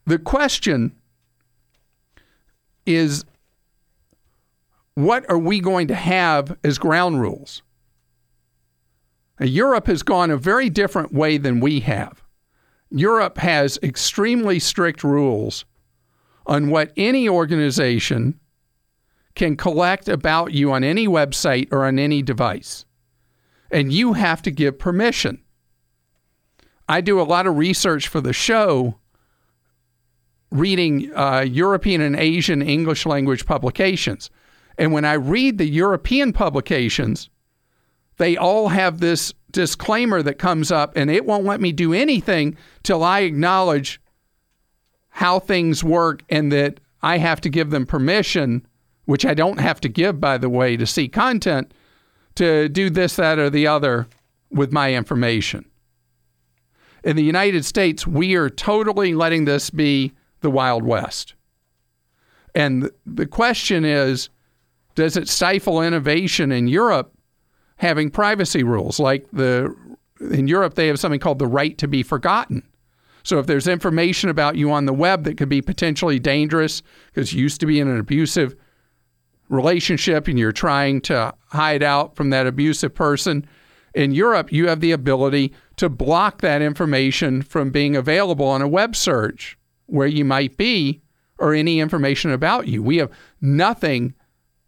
The 0.05 0.17
question 0.17 0.95
is 2.85 3.23
what 4.95 5.29
are 5.29 5.37
we 5.37 5.59
going 5.59 5.87
to 5.87 5.95
have 5.95 6.57
as 6.63 6.77
ground 6.77 7.21
rules? 7.21 7.61
Now, 9.39 9.45
Europe 9.45 9.87
has 9.87 10.03
gone 10.03 10.31
a 10.31 10.37
very 10.37 10.69
different 10.69 11.13
way 11.13 11.37
than 11.37 11.59
we 11.59 11.81
have. 11.81 12.23
Europe 12.89 13.37
has 13.37 13.79
extremely 13.81 14.59
strict 14.59 15.03
rules 15.03 15.65
on 16.45 16.69
what 16.69 16.91
any 16.97 17.27
organization 17.27 18.39
can 19.35 19.55
collect 19.55 20.07
about 20.07 20.53
you 20.53 20.71
on 20.71 20.83
any 20.83 21.07
website 21.07 21.71
or 21.71 21.85
on 21.85 21.97
any 21.97 22.21
device. 22.21 22.85
And 23.71 23.91
you 23.91 24.13
have 24.13 24.41
to 24.43 24.51
give 24.51 24.77
permission. 24.77 25.41
I 26.87 27.01
do 27.01 27.19
a 27.19 27.23
lot 27.23 27.47
of 27.47 27.57
research 27.57 28.07
for 28.07 28.21
the 28.21 28.33
show, 28.33 28.99
reading 30.51 31.11
uh, 31.15 31.39
European 31.39 32.01
and 32.01 32.15
Asian 32.15 32.61
English 32.61 33.05
language 33.05 33.45
publications. 33.45 34.29
And 34.77 34.91
when 34.91 35.05
I 35.05 35.13
read 35.13 35.57
the 35.57 35.67
European 35.67 36.33
publications, 36.33 37.29
they 38.17 38.37
all 38.37 38.69
have 38.69 38.99
this 38.99 39.33
disclaimer 39.49 40.21
that 40.21 40.37
comes 40.37 40.71
up, 40.71 40.93
and 40.95 41.09
it 41.09 41.25
won't 41.25 41.45
let 41.45 41.61
me 41.61 41.71
do 41.71 41.93
anything 41.93 42.57
till 42.83 43.03
I 43.03 43.21
acknowledge 43.21 43.99
how 45.13 45.37
things 45.39 45.83
work 45.83 46.23
and 46.27 46.51
that 46.51 46.79
I 47.03 47.19
have 47.19 47.39
to 47.41 47.49
give 47.49 47.69
them 47.69 47.85
permission, 47.85 48.65
which 49.05 49.27
I 49.27 49.35
don't 49.35 49.59
have 49.59 49.79
to 49.81 49.89
give, 49.89 50.19
by 50.19 50.39
the 50.39 50.49
way, 50.49 50.75
to 50.75 50.87
see 50.87 51.07
content, 51.07 51.71
to 52.35 52.67
do 52.67 52.89
this, 52.89 53.15
that, 53.17 53.37
or 53.37 53.51
the 53.51 53.67
other 53.67 54.07
with 54.49 54.71
my 54.71 54.95
information. 54.95 55.65
In 57.03 57.15
the 57.15 57.23
United 57.23 57.63
States, 57.63 58.07
we 58.07 58.33
are 58.33 58.49
totally 58.49 59.13
letting 59.13 59.45
this 59.45 59.69
be 59.69 60.13
the 60.41 60.49
Wild 60.49 60.83
West. 60.83 61.35
And 62.55 62.89
the 63.05 63.27
question 63.27 63.85
is 63.85 64.29
does 64.95 65.15
it 65.15 65.27
stifle 65.27 65.81
innovation 65.81 66.51
in 66.51 66.67
Europe 66.67 67.13
having 67.77 68.09
privacy 68.09 68.63
rules? 68.63 68.99
Like 68.99 69.27
the 69.31 69.75
in 70.19 70.47
Europe, 70.47 70.73
they 70.73 70.87
have 70.87 70.99
something 70.99 71.19
called 71.19 71.39
the 71.39 71.47
right 71.47 71.77
to 71.77 71.87
be 71.87 72.01
forgotten. 72.01 72.63
So 73.23 73.39
if 73.39 73.47
there's 73.47 73.67
information 73.67 74.29
about 74.29 74.57
you 74.57 74.71
on 74.71 74.85
the 74.85 74.93
web 74.93 75.23
that 75.23 75.37
could 75.37 75.49
be 75.49 75.61
potentially 75.61 76.19
dangerous 76.19 76.81
because 77.07 77.33
you 77.33 77.41
used 77.41 77.59
to 77.61 77.65
be 77.65 77.79
in 77.79 77.87
an 77.87 77.99
abusive 77.99 78.55
relationship 79.49 80.27
and 80.27 80.37
you're 80.37 80.51
trying 80.51 81.01
to 81.01 81.33
hide 81.47 81.83
out 81.83 82.15
from 82.15 82.29
that 82.31 82.47
abusive 82.47 82.93
person, 82.93 83.47
in 83.93 84.11
Europe, 84.11 84.51
you 84.51 84.67
have 84.67 84.79
the 84.79 84.91
ability 84.91 85.53
to 85.77 85.87
block 85.87 86.41
that 86.41 86.61
information 86.61 87.41
from 87.41 87.69
being 87.69 87.95
available 87.95 88.47
on 88.47 88.61
a 88.61 88.67
web 88.67 88.95
search 88.95 89.57
where 89.85 90.07
you 90.07 90.25
might 90.25 90.57
be 90.57 91.01
or 91.37 91.53
any 91.53 91.79
information 91.79 92.31
about 92.31 92.67
you. 92.67 92.81
We 92.81 92.97
have 92.97 93.11
nothing 93.41 94.13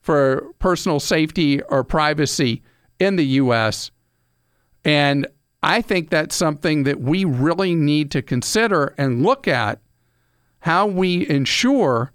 for 0.01 0.45
personal 0.59 0.99
safety 0.99 1.61
or 1.63 1.83
privacy 1.83 2.61
in 2.99 3.15
the 3.15 3.25
U.S. 3.25 3.89
And 4.83 5.27
I 5.65 5.81
think 5.81 6.11
that's 6.11 6.35
something 6.35 6.83
that 6.83 7.01
we 7.01 7.25
really 7.25 7.73
need 7.73 8.11
to 8.11 8.21
consider 8.21 8.93
and 8.99 9.23
look 9.23 9.47
at 9.47 9.79
how 10.59 10.85
we 10.85 11.27
ensure 11.27 12.11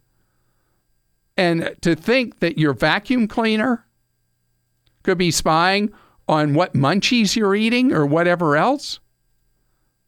and 1.36 1.74
to 1.80 1.96
think 1.96 2.38
that 2.38 2.58
your 2.58 2.72
vacuum 2.72 3.26
cleaner 3.26 3.84
could 5.02 5.18
be 5.18 5.32
spying 5.32 5.92
on 6.28 6.54
what 6.54 6.74
munchies 6.74 7.34
you're 7.34 7.56
eating 7.56 7.92
or 7.92 8.06
whatever 8.06 8.56
else, 8.56 9.00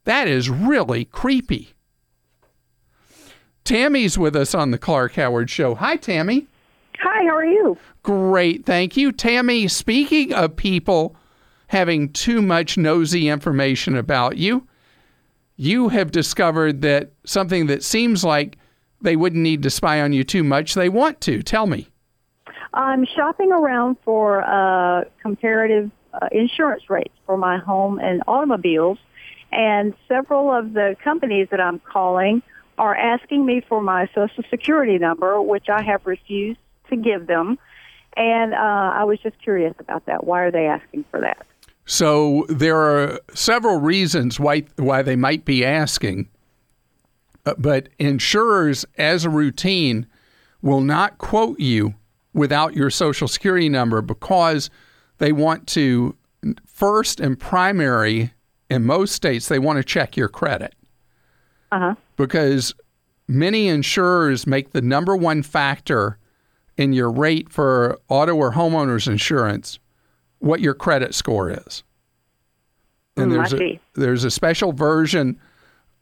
that 0.05 0.28
is 0.28 0.48
really 0.48 1.05
creepy. 1.05 1.74
Tammy's 3.64 4.16
with 4.16 4.37
us 4.37 4.55
on 4.55 4.70
the 4.70 4.78
Clark 4.78 5.14
Howard 5.14 5.50
Show. 5.50 5.74
Hi, 5.74 5.96
Tammy. 5.96 6.46
Hi, 7.00 7.24
how 7.24 7.35
are 7.35 7.44
you? 7.44 7.76
Great, 8.05 8.64
thank 8.64 8.96
you. 8.96 9.11
Tammy, 9.11 9.66
speaking 9.66 10.33
of 10.33 10.55
people 10.55 11.16
having 11.72 12.12
too 12.12 12.42
much 12.42 12.76
nosy 12.76 13.30
information 13.30 13.96
about 13.96 14.37
you, 14.37 14.68
you 15.56 15.88
have 15.88 16.12
discovered 16.12 16.82
that 16.82 17.11
something 17.24 17.66
that 17.66 17.82
seems 17.82 18.22
like 18.22 18.58
they 19.00 19.16
wouldn't 19.16 19.42
need 19.42 19.62
to 19.62 19.70
spy 19.70 20.02
on 20.02 20.12
you 20.12 20.22
too 20.22 20.44
much, 20.44 20.74
they 20.74 20.90
want 20.90 21.18
to. 21.22 21.42
Tell 21.42 21.66
me. 21.66 21.88
I'm 22.74 23.06
shopping 23.06 23.52
around 23.52 23.96
for 24.04 24.42
uh, 24.42 25.04
comparative 25.22 25.90
uh, 26.12 26.28
insurance 26.30 26.90
rates 26.90 27.14
for 27.24 27.38
my 27.38 27.56
home 27.56 27.98
and 27.98 28.22
automobiles, 28.28 28.98
and 29.50 29.94
several 30.08 30.52
of 30.52 30.74
the 30.74 30.94
companies 31.02 31.48
that 31.52 31.61
I'm 31.61 31.80
calling 31.80 32.42
are 32.76 32.94
asking 32.94 33.46
me 33.46 33.62
for 33.66 33.80
my 33.80 34.11
social 34.14 34.44
security 34.50 34.98
number, 34.98 35.40
which 35.40 35.70
I 35.70 35.80
have 35.82 36.04
refused 36.04 36.61
to 36.90 36.96
give 36.96 37.26
them. 37.26 37.58
And 38.14 38.52
uh, 38.52 38.56
I 38.94 39.04
was 39.04 39.18
just 39.20 39.40
curious 39.42 39.74
about 39.78 40.04
that. 40.04 40.24
Why 40.24 40.42
are 40.42 40.50
they 40.50 40.66
asking 40.66 41.06
for 41.11 41.20
that? 41.22 41.46
So 41.85 42.47
there 42.49 42.77
are 42.77 43.21
several 43.35 43.81
reasons 43.81 44.38
why 44.38 44.64
why 44.77 45.03
they 45.03 45.16
might 45.16 45.45
be 45.45 45.64
asking, 45.64 46.29
uh, 47.45 47.55
but 47.59 47.88
insurers, 47.99 48.85
as 48.99 49.25
a 49.25 49.31
routine, 49.31 50.07
will 50.61 50.81
not 50.81 51.18
quote 51.18 51.59
you 51.59 51.95
without 52.33 52.75
your 52.75 52.88
social 52.88 53.29
security 53.29 53.68
number 53.68 54.01
because 54.01 54.71
they 55.18 55.33
want 55.33 55.66
to 55.68 56.16
first 56.66 57.21
and 57.21 57.38
primary 57.38 58.33
in 58.71 58.85
most 58.85 59.14
states 59.14 59.49
they 59.49 59.59
want 59.59 59.77
to 59.77 59.85
check 59.85 60.16
your 60.16 60.29
credit. 60.29 60.75
Uh-huh. 61.71 61.95
Because 62.16 62.75
many 63.29 63.68
insurers 63.68 64.47
make 64.47 64.73
the 64.73 64.83
number 64.83 65.16
one 65.16 65.42
factor 65.42 66.18
in 66.77 66.92
your 66.92 67.11
rate 67.11 67.51
for 67.51 67.99
auto 68.09 68.35
or 68.35 68.53
homeowners 68.53 69.07
insurance 69.07 69.79
what 70.42 70.61
your 70.61 70.74
credit 70.74 71.14
score 71.14 71.50
is. 71.50 71.83
And 73.16 73.31
Mm, 73.31 73.35
there's 73.35 73.52
a, 73.52 73.81
there's 73.94 74.24
a 74.24 74.31
special 74.31 74.72
version 74.72 75.38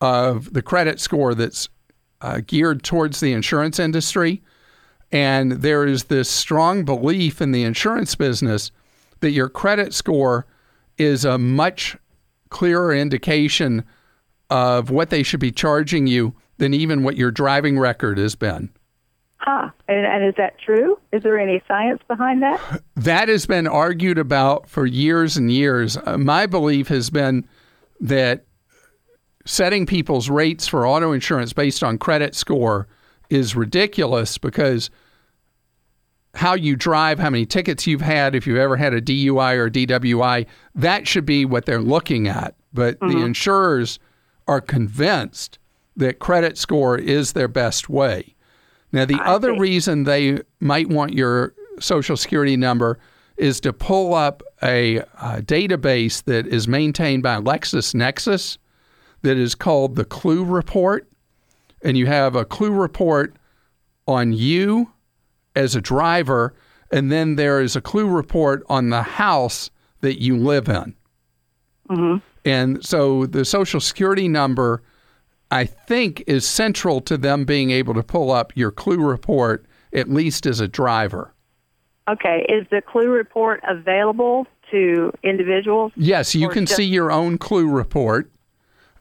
of 0.01 0.53
the 0.53 0.63
credit 0.63 0.99
score 1.01 1.35
that's 1.35 1.69
uh, 2.21 2.41
geared 2.47 2.83
towards 2.83 3.21
the 3.21 3.33
insurance 3.33 3.79
industry. 3.79 4.43
And 5.13 5.53
there 5.53 5.87
is 5.87 6.05
this 6.05 6.31
strong 6.31 6.85
belief 6.85 7.43
in 7.43 7.53
the 7.53 7.65
insurance 7.65 8.15
business 8.15 8.71
that 9.21 9.33
your 9.33 9.49
credit 9.49 9.93
score 9.93 10.47
is 10.97 11.25
a 11.25 11.37
much 11.37 11.97
clearer 12.49 12.95
indication 12.95 13.85
of 14.49 14.91
what 14.91 15.11
they 15.11 15.23
should 15.23 15.41
be 15.41 15.53
charging 15.53 16.07
you 16.07 16.35
than 16.59 16.75
even 16.75 17.03
what 17.03 17.17
your 17.17 17.31
driving 17.31 17.79
record 17.79 18.19
has 18.19 18.35
been. 18.35 18.71
Huh. 19.41 19.71
And, 19.89 20.05
and 20.05 20.25
is 20.25 20.35
that 20.37 20.59
true? 20.59 20.99
Is 21.13 21.23
there 21.23 21.39
any 21.39 21.63
science 21.67 22.01
behind 22.07 22.43
that? 22.43 22.61
That 22.97 23.31
has 23.31 23.47
been 23.47 23.67
argued 23.67 24.19
about 24.19 24.69
for 24.69 24.85
years 24.85 25.39
and 25.39 25.51
years. 25.51 25.97
Uh, 25.97 26.19
my 26.19 26.45
belief 26.45 26.89
has 26.89 27.09
been 27.09 27.49
that 27.99 28.45
setting 29.47 29.87
people's 29.87 30.29
rates 30.29 30.69
for 30.69 30.87
auto 30.87 31.13
insurance 31.13 31.55
based 31.55 31.83
on 31.83 31.97
credit 31.97 32.35
score 32.35 32.89
is 33.31 33.57
ridiculous 33.57 34.37
because 34.37 34.91
how 36.35 36.53
you 36.53 36.77
drive, 36.77 37.19
how 37.19 37.31
many 37.31 37.47
tickets 37.47 37.87
you've 37.87 38.03
had, 38.03 38.35
if 38.35 38.47
you've 38.47 38.59
ever 38.59 38.77
had 38.77 38.93
a 38.93 39.01
DUI 39.01 39.57
or 39.57 39.71
DWI, 39.71 40.47
that 40.75 41.09
should 41.09 41.25
be 41.25 41.47
what 41.47 41.65
they're 41.65 41.81
looking 41.81 42.29
at. 42.29 42.55
But 42.75 43.01
the 43.01 43.17
insurers 43.25 43.99
are 44.47 44.61
convinced 44.61 45.59
that 45.97 46.19
credit 46.19 46.59
score 46.59 46.99
is 46.99 47.33
their 47.33 47.49
best 47.49 47.89
way. 47.89 48.37
Now, 48.93 49.05
the 49.05 49.21
I 49.21 49.27
other 49.35 49.59
reason 49.59 50.05
they 50.05 50.41
might 50.61 50.89
want 50.89 51.15
your 51.15 51.55
social 51.79 52.17
security 52.17 52.57
number 52.57 52.99
is 53.37 53.61
to 53.61 53.73
pull 53.73 54.15
up 54.15 54.43
a, 54.63 55.01
uh 55.01 55.41
database 55.41 56.23
that 56.25 56.47
is 56.47 56.69
maintained 56.69 57.23
by 57.23 57.37
LexisNexis 57.37 58.59
that 59.23 59.37
is 59.37 59.55
called 59.55 59.97
the 59.97 60.05
Clue 60.05 60.45
Report. 60.45 61.07
and 61.83 61.97
you 61.97 62.07
have 62.07 62.37
a 62.37 62.45
clue 62.45 62.73
report 62.73 63.35
on 64.07 64.33
you 64.33 64.91
as 65.57 65.75
a 65.75 65.81
driver, 65.81 66.53
and 66.91 67.11
then 67.11 67.37
there 67.37 67.61
is 67.61 67.77
a 67.77 67.81
clue 67.81 68.07
report 68.07 68.63
on 68.69 68.91
the 68.91 69.03
house 69.03 69.71
that 70.03 70.21
you 70.21 70.37
live 70.37 70.69
in. 70.69 70.95
Mm-hmm. 71.89 72.17
And 72.45 72.85
so 72.85 73.27
the 73.27 73.45
social 73.45 73.81
security 73.81 74.29
number, 74.29 74.83
I 75.51 75.65
think, 75.65 76.23
is 76.27 76.47
central 76.47 77.01
to 77.03 77.17
them 77.17 77.45
being 77.45 77.71
able 77.71 77.95
to 77.95 78.03
pull 78.03 78.31
up 78.31 78.53
your 78.57 78.71
clue 78.71 78.99
report, 79.05 79.67
at 79.93 80.09
least 80.09 80.47
as 80.47 80.61
a 80.61 80.69
driver. 80.69 81.35
Okay, 82.09 82.47
is 82.49 82.67
the 82.71 82.81
clue 82.81 83.09
report 83.11 83.61
available 83.69 84.47
to 84.71 85.13
individuals? 85.23 85.93
Yes, 85.97 86.35
you 86.35 86.49
can 86.49 86.67
just- 86.67 86.77
see 86.77 86.85
your 86.85 87.11
own 87.11 87.39
clue 87.39 87.69
report. 87.69 88.31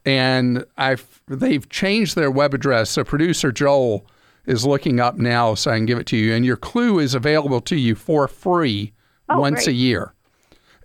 And 0.05 0.65
I've 0.77 1.21
they've 1.27 1.67
changed 1.69 2.15
their 2.15 2.31
web 2.31 2.53
address. 2.53 2.89
So 2.89 3.03
producer 3.03 3.51
Joel 3.51 4.05
is 4.45 4.65
looking 4.65 4.99
up 4.99 5.17
now 5.17 5.53
so 5.55 5.71
I 5.71 5.75
can 5.75 5.85
give 5.85 5.99
it 5.99 6.07
to 6.07 6.17
you. 6.17 6.33
And 6.33 6.45
your 6.45 6.55
clue 6.55 6.99
is 6.99 7.13
available 7.13 7.61
to 7.61 7.75
you 7.75 7.95
for 7.95 8.27
free 8.27 8.93
Oh, 9.27 9.39
once 9.39 9.63
a 9.63 9.65
great. 9.65 9.75
year. 9.75 10.13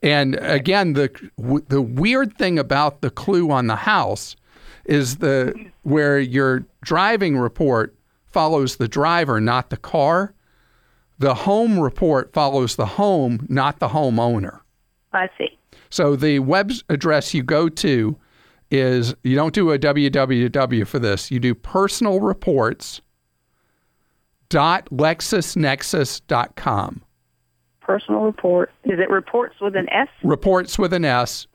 And 0.03 0.35
again, 0.41 0.93
the 0.95 1.11
the 1.69 1.81
weird 1.81 2.37
thing 2.37 2.59
about 2.59 3.01
the 3.01 3.09
clue 3.11 3.51
on 3.51 3.69
the 3.69 3.77
house 3.77 4.37
is 4.85 5.17
the 5.17 5.55
where 5.83 6.19
your 6.19 6.65
driving 6.83 7.39
report 7.39 7.95
follows 8.27 8.77
the 8.77 8.89
driver, 8.89 9.41
not 9.41 9.71
the 9.71 9.77
car. 9.77 10.35
The 11.19 11.35
home 11.35 11.79
report 11.79 12.33
follows 12.33 12.77
the 12.77 12.87
home, 12.87 13.47
not 13.49 13.79
the 13.79 13.89
homeowner. 13.89 14.61
I 15.13 15.29
see. 15.39 15.57
So 15.91 16.17
the 16.17 16.41
web 16.41 16.73
address 16.89 17.35
you 17.35 17.45
go 17.45 17.69
to 17.69 18.17
is 18.71 19.15
you 19.23 19.37
don't 19.37 19.55
do 19.55 19.71
a 19.71 19.79
www 19.79 20.87
for 20.87 20.99
this. 20.99 21.31
You 21.31 21.39
do 21.39 21.55
personal 21.55 22.21
reports 22.21 23.01
dot 24.49 24.89
lexisnexis.com. 24.91 27.03
Personal 27.81 28.23
report. 28.23 28.73
Is 28.85 28.99
it 28.99 29.09
reports 29.11 29.57
with 29.61 29.77
an 29.77 29.89
S? 29.91 30.09
Reports 30.23 30.79
with 30.79 30.93
an 30.93 31.05
S. 31.05 31.47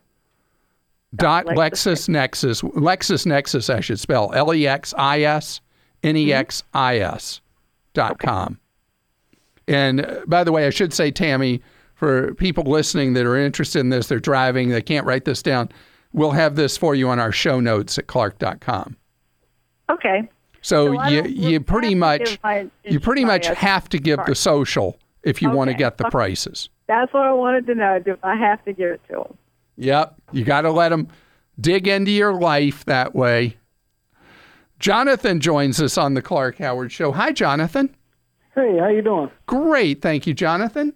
Dot 1.16 1.46
Lexis- 1.46 2.08
LexisNexis. 2.08 2.62
LexisNexis, 2.74 3.74
I 3.74 3.80
should 3.80 3.98
spell 3.98 4.32
L 4.32 4.54
E 4.54 4.66
X 4.66 4.94
I 4.96 5.22
S 5.22 5.60
N 6.02 6.16
E 6.16 6.32
X 6.32 6.62
I 6.72 6.98
S 6.98 7.40
dot 7.94 8.18
com. 8.18 8.58
And 9.66 10.04
uh, 10.04 10.20
by 10.26 10.44
the 10.44 10.52
way, 10.52 10.66
I 10.66 10.70
should 10.70 10.92
say, 10.92 11.10
Tammy, 11.10 11.62
for 11.94 12.34
people 12.34 12.64
listening 12.64 13.12
that 13.14 13.26
are 13.26 13.36
interested 13.36 13.80
in 13.80 13.88
this, 13.90 14.06
they're 14.08 14.18
driving, 14.20 14.68
they 14.70 14.82
can't 14.82 15.06
write 15.06 15.24
this 15.24 15.42
down. 15.42 15.68
We'll 16.12 16.30
have 16.32 16.56
this 16.56 16.76
for 16.76 16.94
you 16.94 17.08
on 17.08 17.18
our 17.18 17.32
show 17.32 17.60
notes 17.60 17.98
at 17.98 18.06
clark.com. 18.06 18.96
Okay. 19.90 20.28
So, 20.62 20.94
So 20.94 21.08
you 21.08 21.24
you 21.24 21.60
pretty 21.60 21.94
much 21.94 22.38
you 22.84 23.00
pretty 23.00 23.24
much 23.24 23.46
uh, 23.46 23.54
have 23.54 23.88
to 23.90 23.98
give 23.98 24.20
the 24.26 24.34
social 24.34 24.98
if 25.22 25.40
you 25.42 25.50
want 25.50 25.70
to 25.70 25.74
get 25.74 25.98
the 25.98 26.04
prices. 26.10 26.68
That's 26.86 27.12
what 27.12 27.24
I 27.24 27.32
wanted 27.32 27.66
to 27.66 27.74
know. 27.74 27.98
Do 27.98 28.16
I 28.22 28.36
have 28.36 28.64
to 28.64 28.72
give 28.72 28.90
it 28.90 29.00
to 29.08 29.14
them? 29.14 29.38
Yep. 29.80 30.14
You 30.32 30.44
got 30.44 30.62
to 30.62 30.70
let 30.70 30.90
them 30.90 31.08
dig 31.58 31.88
into 31.88 32.10
your 32.10 32.34
life 32.34 32.84
that 32.84 33.14
way. 33.14 33.56
Jonathan 34.78 35.40
joins 35.40 35.80
us 35.80 35.96
on 35.96 36.12
the 36.12 36.20
Clark 36.20 36.58
Howard 36.58 36.92
Show. 36.92 37.12
Hi, 37.12 37.32
Jonathan. 37.32 37.94
Hey, 38.54 38.78
how 38.78 38.88
you 38.88 39.00
doing? 39.00 39.30
Great. 39.46 40.02
Thank 40.02 40.26
you, 40.26 40.34
Jonathan. 40.34 40.92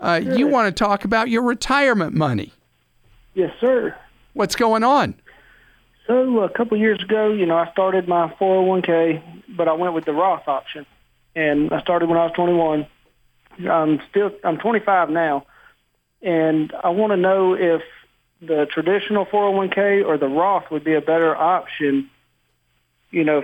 Uh, 0.00 0.20
you 0.22 0.48
want 0.48 0.66
to 0.66 0.84
talk 0.84 1.04
about 1.04 1.28
your 1.28 1.42
retirement 1.42 2.12
money. 2.12 2.52
Yes, 3.34 3.52
sir. 3.60 3.96
What's 4.32 4.56
going 4.56 4.82
on? 4.82 5.14
So 6.08 6.40
a 6.40 6.50
couple 6.50 6.76
years 6.76 7.02
ago, 7.02 7.32
you 7.32 7.46
know, 7.46 7.56
I 7.56 7.70
started 7.70 8.08
my 8.08 8.28
401k, 8.40 9.22
but 9.56 9.68
I 9.68 9.72
went 9.74 9.94
with 9.94 10.06
the 10.06 10.12
Roth 10.12 10.48
option, 10.48 10.86
and 11.36 11.72
I 11.72 11.80
started 11.80 12.08
when 12.08 12.18
I 12.18 12.24
was 12.24 12.32
21. 12.34 12.86
I'm 13.70 14.00
still 14.10 14.32
I'm 14.42 14.58
25 14.58 15.10
now, 15.10 15.46
and 16.20 16.72
I 16.82 16.88
want 16.88 17.12
to 17.12 17.16
know 17.16 17.54
if 17.54 17.82
the 18.46 18.66
traditional 18.72 19.26
401k 19.26 20.04
or 20.04 20.18
the 20.18 20.28
Roth 20.28 20.70
would 20.70 20.84
be 20.84 20.94
a 20.94 21.00
better 21.00 21.36
option, 21.36 22.10
you 23.10 23.24
know, 23.24 23.42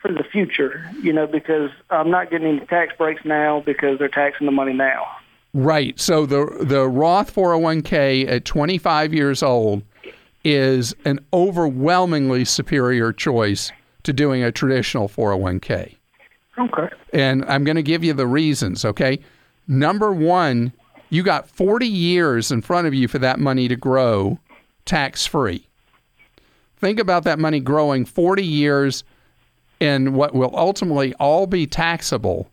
for 0.00 0.12
the 0.12 0.24
future. 0.24 0.90
You 1.02 1.12
know, 1.12 1.26
because 1.26 1.70
I'm 1.90 2.10
not 2.10 2.30
getting 2.30 2.58
any 2.58 2.66
tax 2.66 2.94
breaks 2.96 3.24
now 3.24 3.62
because 3.64 3.98
they're 3.98 4.08
taxing 4.08 4.46
the 4.46 4.52
money 4.52 4.72
now. 4.72 5.06
Right. 5.52 5.98
So 5.98 6.26
the 6.26 6.58
the 6.60 6.88
Roth 6.88 7.34
401k 7.34 8.28
at 8.28 8.44
25 8.44 9.14
years 9.14 9.42
old 9.42 9.82
is 10.44 10.94
an 11.04 11.20
overwhelmingly 11.32 12.44
superior 12.44 13.12
choice 13.12 13.72
to 14.02 14.12
doing 14.12 14.42
a 14.42 14.52
traditional 14.52 15.08
401k. 15.08 15.96
Okay. 16.58 16.88
And 17.12 17.44
I'm 17.46 17.64
going 17.64 17.76
to 17.76 17.82
give 17.82 18.04
you 18.04 18.12
the 18.12 18.26
reasons, 18.26 18.84
okay? 18.84 19.20
Number 19.66 20.12
1, 20.12 20.72
you 21.10 21.22
got 21.22 21.48
40 21.48 21.86
years 21.86 22.50
in 22.50 22.62
front 22.62 22.86
of 22.86 22.94
you 22.94 23.08
for 23.08 23.18
that 23.18 23.38
money 23.38 23.68
to 23.68 23.76
grow 23.76 24.38
tax-free. 24.84 25.66
Think 26.76 26.98
about 26.98 27.24
that 27.24 27.38
money 27.38 27.60
growing 27.60 28.04
40 28.04 28.44
years 28.44 29.04
in 29.80 30.14
what 30.14 30.34
will 30.34 30.54
ultimately 30.56 31.14
all 31.14 31.46
be 31.46 31.66
taxable 31.66 32.50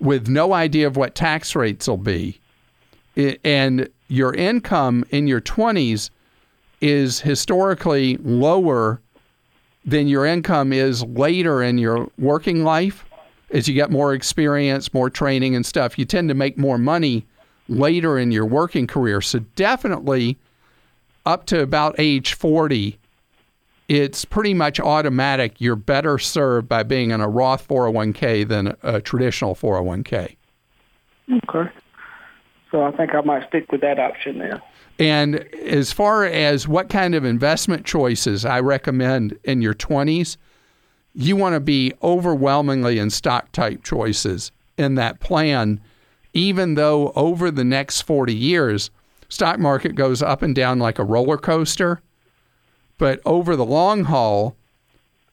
with 0.00 0.28
no 0.28 0.52
idea 0.52 0.86
of 0.86 0.96
what 0.96 1.14
tax 1.14 1.54
rates 1.56 1.88
will 1.88 1.96
be. 1.96 2.38
And 3.44 3.88
your 4.08 4.34
income 4.34 5.04
in 5.10 5.26
your 5.26 5.40
20s 5.40 6.10
is 6.80 7.20
historically 7.20 8.16
lower 8.18 9.00
than 9.84 10.06
your 10.06 10.24
income 10.26 10.72
is 10.72 11.02
later 11.04 11.62
in 11.62 11.78
your 11.78 12.08
working 12.18 12.62
life. 12.62 13.04
As 13.50 13.66
you 13.66 13.74
get 13.74 13.90
more 13.90 14.14
experience, 14.14 14.92
more 14.92 15.10
training 15.10 15.56
and 15.56 15.64
stuff, 15.64 15.98
you 15.98 16.04
tend 16.04 16.28
to 16.28 16.34
make 16.34 16.58
more 16.58 16.78
money 16.78 17.26
Mm-hmm. 17.68 17.82
later 17.82 18.18
in 18.18 18.30
your 18.32 18.46
working 18.46 18.86
career. 18.86 19.20
So 19.20 19.40
definitely 19.54 20.38
up 21.26 21.44
to 21.46 21.60
about 21.60 21.94
age 21.98 22.32
40, 22.32 22.98
it's 23.88 24.24
pretty 24.24 24.54
much 24.54 24.80
automatic. 24.80 25.60
You're 25.60 25.76
better 25.76 26.18
served 26.18 26.66
by 26.66 26.82
being 26.82 27.10
in 27.10 27.20
a 27.20 27.28
Roth 27.28 27.68
401k 27.68 28.48
than 28.48 28.74
a 28.82 29.02
traditional 29.02 29.54
401k. 29.54 30.36
Okay. 31.30 31.70
So 32.70 32.82
I 32.82 32.90
think 32.92 33.14
I 33.14 33.20
might 33.20 33.46
stick 33.48 33.70
with 33.70 33.82
that 33.82 33.98
option 33.98 34.38
then. 34.38 34.62
And 34.98 35.36
as 35.54 35.92
far 35.92 36.24
as 36.24 36.66
what 36.66 36.88
kind 36.88 37.14
of 37.14 37.24
investment 37.24 37.84
choices 37.84 38.44
I 38.44 38.60
recommend 38.60 39.38
in 39.44 39.60
your 39.62 39.74
20s, 39.74 40.38
you 41.14 41.36
want 41.36 41.54
to 41.54 41.60
be 41.60 41.92
overwhelmingly 42.02 42.98
in 42.98 43.10
stock 43.10 43.52
type 43.52 43.84
choices 43.84 44.52
in 44.76 44.94
that 44.96 45.20
plan, 45.20 45.80
even 46.34 46.74
though 46.74 47.12
over 47.14 47.50
the 47.50 47.64
next 47.64 48.02
40 48.02 48.34
years, 48.34 48.90
stock 49.28 49.58
market 49.58 49.94
goes 49.94 50.22
up 50.22 50.42
and 50.42 50.54
down 50.54 50.78
like 50.78 50.98
a 50.98 51.04
roller 51.04 51.36
coaster. 51.36 52.00
But 52.98 53.20
over 53.24 53.56
the 53.56 53.64
long 53.64 54.04
haul, 54.04 54.56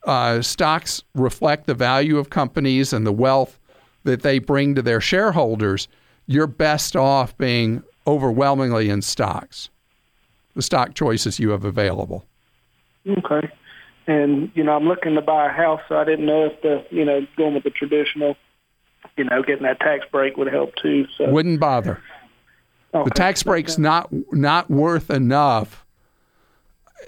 uh, 0.05 0.41
stocks 0.41 1.03
reflect 1.15 1.65
the 1.65 1.73
value 1.73 2.17
of 2.17 2.29
companies 2.29 2.93
and 2.93 3.05
the 3.05 3.11
wealth 3.11 3.59
that 4.03 4.21
they 4.21 4.39
bring 4.39 4.75
to 4.75 4.81
their 4.81 5.01
shareholders. 5.01 5.87
You're 6.27 6.47
best 6.47 6.95
off 6.95 7.37
being 7.37 7.83
overwhelmingly 8.07 8.89
in 8.89 9.01
stocks, 9.01 9.69
the 10.55 10.61
stock 10.61 10.93
choices 10.93 11.39
you 11.39 11.49
have 11.49 11.65
available. 11.65 12.25
Okay. 13.07 13.51
And, 14.07 14.51
you 14.53 14.63
know, 14.63 14.75
I'm 14.75 14.87
looking 14.87 15.15
to 15.15 15.21
buy 15.21 15.47
a 15.47 15.51
house, 15.51 15.81
so 15.89 15.97
I 15.97 16.03
didn't 16.03 16.27
know 16.27 16.45
if 16.45 16.61
the, 16.61 16.85
you 16.91 17.03
know, 17.03 17.25
going 17.35 17.55
with 17.55 17.63
the 17.63 17.71
traditional, 17.71 18.35
you 19.17 19.23
know, 19.23 19.41
getting 19.43 19.63
that 19.63 19.79
tax 19.79 20.05
break 20.11 20.37
would 20.37 20.51
help 20.51 20.75
too. 20.75 21.07
So 21.17 21.29
Wouldn't 21.29 21.59
bother. 21.59 22.01
okay. 22.93 23.03
The 23.05 23.11
tax 23.11 23.43
break's 23.43 23.77
not 23.77 24.09
not 24.31 24.69
worth 24.69 25.09
enough. 25.09 25.85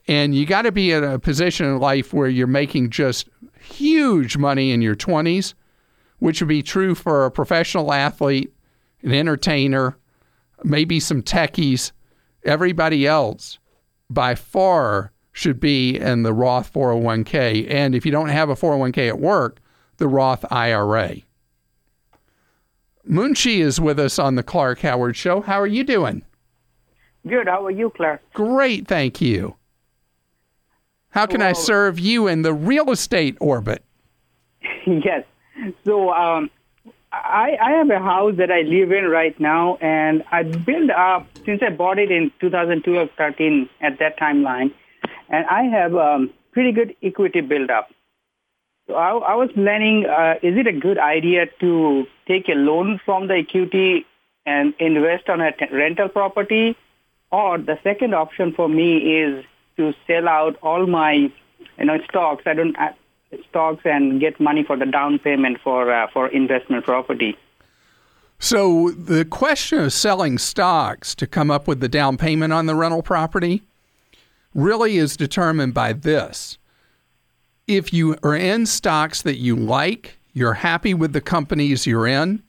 And 0.07 0.35
you 0.35 0.45
got 0.45 0.63
to 0.63 0.71
be 0.71 0.91
in 0.91 1.03
a 1.03 1.19
position 1.19 1.65
in 1.65 1.79
life 1.79 2.13
where 2.13 2.27
you're 2.27 2.47
making 2.47 2.91
just 2.91 3.27
huge 3.59 4.37
money 4.37 4.71
in 4.71 4.81
your 4.81 4.95
20s, 4.95 5.53
which 6.19 6.41
would 6.41 6.47
be 6.47 6.61
true 6.61 6.95
for 6.95 7.25
a 7.25 7.31
professional 7.31 7.91
athlete, 7.91 8.53
an 9.01 9.11
entertainer, 9.11 9.97
maybe 10.63 10.99
some 10.99 11.21
techies. 11.21 11.91
Everybody 12.43 13.05
else 13.07 13.59
by 14.09 14.35
far 14.35 15.11
should 15.33 15.59
be 15.59 15.97
in 15.97 16.23
the 16.23 16.33
Roth 16.33 16.71
401k. 16.71 17.69
And 17.69 17.93
if 17.95 18.05
you 18.05 18.11
don't 18.11 18.29
have 18.29 18.49
a 18.49 18.55
401k 18.55 19.07
at 19.09 19.19
work, 19.19 19.59
the 19.97 20.07
Roth 20.07 20.45
IRA. 20.51 21.17
Munshi 23.07 23.59
is 23.59 23.79
with 23.79 23.99
us 23.99 24.19
on 24.19 24.35
the 24.35 24.43
Clark 24.43 24.79
Howard 24.79 25.15
Show. 25.15 25.41
How 25.41 25.59
are 25.59 25.67
you 25.67 25.83
doing? 25.83 26.23
Good. 27.27 27.47
How 27.47 27.65
are 27.65 27.71
you, 27.71 27.89
Clark? 27.89 28.21
Great, 28.33 28.87
thank 28.87 29.21
you. 29.21 29.55
How 31.09 31.25
can 31.25 31.41
I 31.41 31.53
serve 31.53 31.99
you 31.99 32.27
in 32.27 32.41
the 32.43 32.53
real 32.53 32.91
estate 32.91 33.37
orbit? 33.39 33.83
yes. 34.85 35.23
So 35.83 36.11
um, 36.11 36.51
I, 37.11 37.57
I 37.61 37.71
have 37.71 37.89
a 37.89 37.99
house 37.99 38.35
that 38.37 38.51
I 38.51 38.61
live 38.61 38.91
in 38.91 39.05
right 39.05 39.37
now, 39.39 39.77
and 39.77 40.23
I 40.31 40.43
built 40.43 40.91
up 40.91 41.27
since 41.45 41.61
I 41.65 41.71
bought 41.71 41.97
it 41.97 42.11
in 42.11 42.31
2012, 42.39 43.09
13 43.17 43.69
at 43.81 43.99
that 43.99 44.19
timeline, 44.19 44.73
and 45.29 45.45
I 45.47 45.63
have 45.63 45.95
um, 45.95 46.31
pretty 46.51 46.71
good 46.71 46.95
equity 47.01 47.41
build 47.41 47.69
up. 47.69 47.89
I, 48.89 49.11
I 49.11 49.35
was 49.35 49.51
planning, 49.53 50.05
uh, 50.05 50.35
is 50.41 50.57
it 50.57 50.67
a 50.67 50.73
good 50.73 50.97
idea 50.97 51.47
to 51.59 52.07
take 52.27 52.47
a 52.49 52.53
loan 52.53 52.99
from 53.05 53.27
the 53.27 53.35
equity 53.35 54.05
and 54.45 54.73
invest 54.79 55.29
on 55.29 55.41
a 55.41 55.51
t- 55.51 55.65
rental 55.71 56.09
property? 56.09 56.75
Or 57.31 57.57
the 57.57 57.77
second 57.83 58.13
option 58.13 58.53
for 58.53 58.69
me 58.69 59.19
is 59.19 59.45
to 59.75 59.93
sell 60.05 60.27
out 60.27 60.57
all 60.61 60.87
my, 60.87 61.13
you 61.13 61.85
know, 61.85 61.99
stocks. 62.09 62.43
I 62.45 62.53
don't 62.53 62.77
uh, 62.77 62.93
stocks 63.49 63.81
and 63.85 64.19
get 64.19 64.39
money 64.39 64.63
for 64.63 64.77
the 64.77 64.85
down 64.85 65.19
payment 65.19 65.59
for 65.61 65.91
uh, 65.91 66.07
for 66.13 66.29
investment 66.29 66.85
property. 66.85 67.37
So 68.39 68.91
the 68.91 69.25
question 69.25 69.79
of 69.79 69.93
selling 69.93 70.37
stocks 70.37 71.15
to 71.15 71.27
come 71.27 71.51
up 71.51 71.67
with 71.67 71.79
the 71.79 71.89
down 71.89 72.17
payment 72.17 72.53
on 72.53 72.67
the 72.67 72.75
rental 72.75 73.01
property 73.01 73.63
really 74.53 74.97
is 74.97 75.17
determined 75.17 75.73
by 75.73 75.93
this. 75.93 76.57
If 77.67 77.93
you 77.93 78.15
are 78.23 78.35
in 78.35 78.65
stocks 78.65 79.21
that 79.23 79.37
you 79.37 79.55
like, 79.55 80.19
you're 80.33 80.53
happy 80.53 80.93
with 80.93 81.13
the 81.13 81.21
companies 81.21 81.85
you're 81.85 82.07
in, 82.07 82.41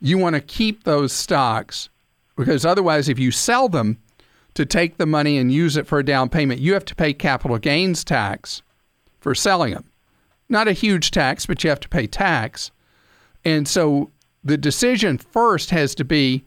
you 0.00 0.16
want 0.16 0.34
to 0.34 0.40
keep 0.40 0.84
those 0.84 1.12
stocks 1.12 1.90
because 2.36 2.64
otherwise, 2.64 3.08
if 3.08 3.18
you 3.18 3.30
sell 3.32 3.68
them 3.68 3.98
to 4.54 4.64
take 4.64 4.96
the 4.96 5.06
money 5.06 5.36
and 5.38 5.52
use 5.52 5.76
it 5.76 5.86
for 5.86 5.98
a 5.98 6.04
down 6.04 6.28
payment, 6.28 6.60
you 6.60 6.72
have 6.72 6.84
to 6.84 6.94
pay 6.94 7.12
capital 7.12 7.58
gains 7.58 8.04
tax 8.04 8.62
for 9.20 9.34
selling 9.34 9.74
them. 9.74 9.90
Not 10.48 10.68
a 10.68 10.72
huge 10.72 11.10
tax, 11.10 11.46
but 11.46 11.62
you 11.62 11.70
have 11.70 11.80
to 11.80 11.88
pay 11.88 12.06
tax. 12.06 12.70
And 13.44 13.66
so 13.66 14.10
the 14.44 14.56
decision 14.56 15.18
first 15.18 15.70
has 15.70 15.94
to 15.96 16.04
be 16.04 16.44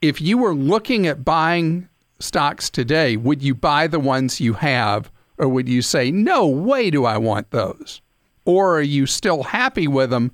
if 0.00 0.20
you 0.20 0.38
were 0.38 0.54
looking 0.54 1.06
at 1.06 1.24
buying 1.24 1.88
stocks 2.18 2.70
today, 2.70 3.16
would 3.16 3.42
you 3.42 3.54
buy 3.54 3.86
the 3.86 4.00
ones 4.00 4.40
you 4.40 4.54
have 4.54 5.10
or 5.38 5.48
would 5.48 5.68
you 5.68 5.82
say, 5.82 6.10
no 6.10 6.46
way 6.46 6.90
do 6.90 7.04
I 7.04 7.18
want 7.18 7.50
those? 7.50 8.00
Or 8.44 8.78
are 8.78 8.82
you 8.82 9.06
still 9.06 9.42
happy 9.42 9.88
with 9.88 10.10
them 10.10 10.32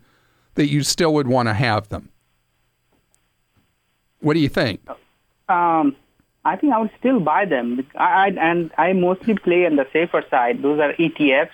that 0.55 0.69
you 0.69 0.83
still 0.83 1.15
would 1.15 1.29
want 1.29 1.49
to 1.49 1.55
have 1.55 1.89
them? 1.89 2.11
What 4.21 4.35
do 4.35 4.41
you 4.41 4.49
think? 4.49 4.81
Um, 5.49 5.97
I 6.45 6.57
think 6.57 6.73
I 6.73 6.79
would 6.79 6.91
still 6.99 7.21
buy 7.21 7.45
them. 7.45 7.87
I, 7.97 8.05
I, 8.05 8.27
and 8.29 8.71
I 8.77 8.93
mostly 8.93 9.35
play 9.35 9.67
on 9.67 9.77
the 9.77 9.87
safer 9.93 10.25
side. 10.31 10.63
Those 10.63 10.81
are 10.81 10.93
ETFs. 10.95 11.51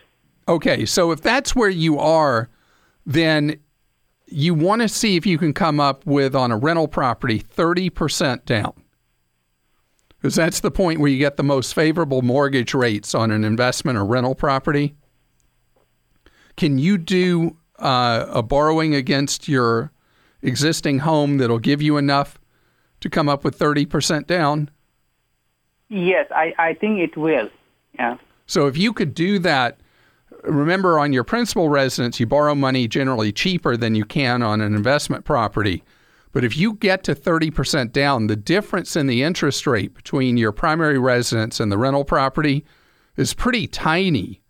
Okay, 0.49 0.85
so 0.85 1.11
if 1.11 1.21
that's 1.21 1.57
where 1.57 1.69
you 1.69 1.99
are, 1.99 2.49
then 3.05 3.59
you 4.27 4.55
want 4.55 4.83
to 4.83 4.89
see 4.89 5.17
if 5.17 5.27
you 5.27 5.39
can 5.39 5.53
come 5.53 5.81
up 5.81 6.05
with 6.07 6.35
on 6.35 6.51
a 6.51 6.57
rental 6.57 6.89
property 6.89 7.41
30% 7.41 8.45
down. 8.45 8.73
Because 10.19 10.35
that's 10.35 10.61
the 10.61 10.71
point 10.71 11.01
where 11.01 11.11
you 11.11 11.19
get 11.19 11.37
the 11.37 11.43
most 11.43 11.75
favorable 11.75 12.23
mortgage 12.23 12.75
rates 12.75 13.15
on 13.15 13.31
an 13.31 13.45
investment 13.45 13.99
or 13.99 14.05
rental 14.05 14.35
property. 14.35 14.97
Can 16.57 16.79
you 16.79 16.97
do 16.97 17.59
uh, 17.79 18.27
a 18.29 18.43
borrowing 18.43 18.95
against 18.95 19.47
your 19.47 19.93
existing 20.43 21.01
home 21.01 21.39
that'll 21.39 21.59
give 21.59 21.83
you 21.83 21.97
enough 21.97 22.39
to 23.01 23.11
come 23.11 23.29
up 23.29 23.45
with 23.45 23.59
30% 23.59 24.27
down? 24.27 24.71
Yes, 25.89 26.27
I, 26.35 26.55
I 26.59 26.75
think 26.75 26.99
it 26.99 27.17
will. 27.17 27.49
Yeah. 27.95 28.17
So 28.47 28.67
if 28.67 28.77
you 28.77 28.93
could 28.93 29.15
do 29.15 29.39
that, 29.41 29.79
remember 30.43 30.99
on 30.99 31.13
your 31.13 31.25
principal 31.25 31.69
residence, 31.69 32.19
you 32.19 32.27
borrow 32.27 32.55
money 32.55 32.89
generally 32.89 33.33
cheaper 33.33 33.77
than 33.77 33.95
you 33.95 34.05
can 34.05 34.43
on 34.43 34.61
an 34.61 34.75
investment 34.75 35.25
property. 35.25 35.83
But 36.37 36.45
if 36.45 36.55
you 36.55 36.75
get 36.75 37.03
to 37.05 37.15
30% 37.15 37.93
down, 37.93 38.27
the 38.27 38.37
difference 38.37 38.95
in 38.95 39.07
the 39.07 39.23
interest 39.23 39.67
rate 39.67 39.95
between 39.95 40.37
your 40.37 40.53
primary 40.53 40.99
residence 40.99 41.61
and 41.61 41.73
the 41.73 41.79
rental 41.79 42.05
property 42.05 42.63
is 43.17 43.33
pretty 43.33 43.67
tiny. 43.67 44.43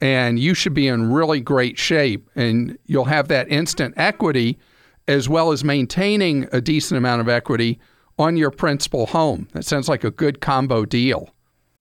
And 0.00 0.38
you 0.38 0.54
should 0.54 0.72
be 0.72 0.88
in 0.88 1.12
really 1.12 1.42
great 1.42 1.78
shape. 1.78 2.30
And 2.34 2.78
you'll 2.86 3.04
have 3.04 3.28
that 3.28 3.46
instant 3.50 3.92
equity 3.98 4.58
as 5.06 5.28
well 5.28 5.52
as 5.52 5.62
maintaining 5.62 6.48
a 6.50 6.62
decent 6.62 6.96
amount 6.96 7.20
of 7.20 7.28
equity 7.28 7.78
on 8.18 8.38
your 8.38 8.50
principal 8.50 9.04
home. 9.04 9.48
That 9.52 9.66
sounds 9.66 9.86
like 9.86 10.04
a 10.04 10.10
good 10.10 10.40
combo 10.40 10.86
deal. 10.86 11.28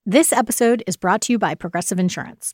This 0.05 0.33
episode 0.33 0.83
is 0.85 0.97
brought 0.97 1.21
to 1.21 1.31
you 1.31 1.39
by 1.39 1.55
Progressive 1.55 1.99
Insurance. 1.99 2.53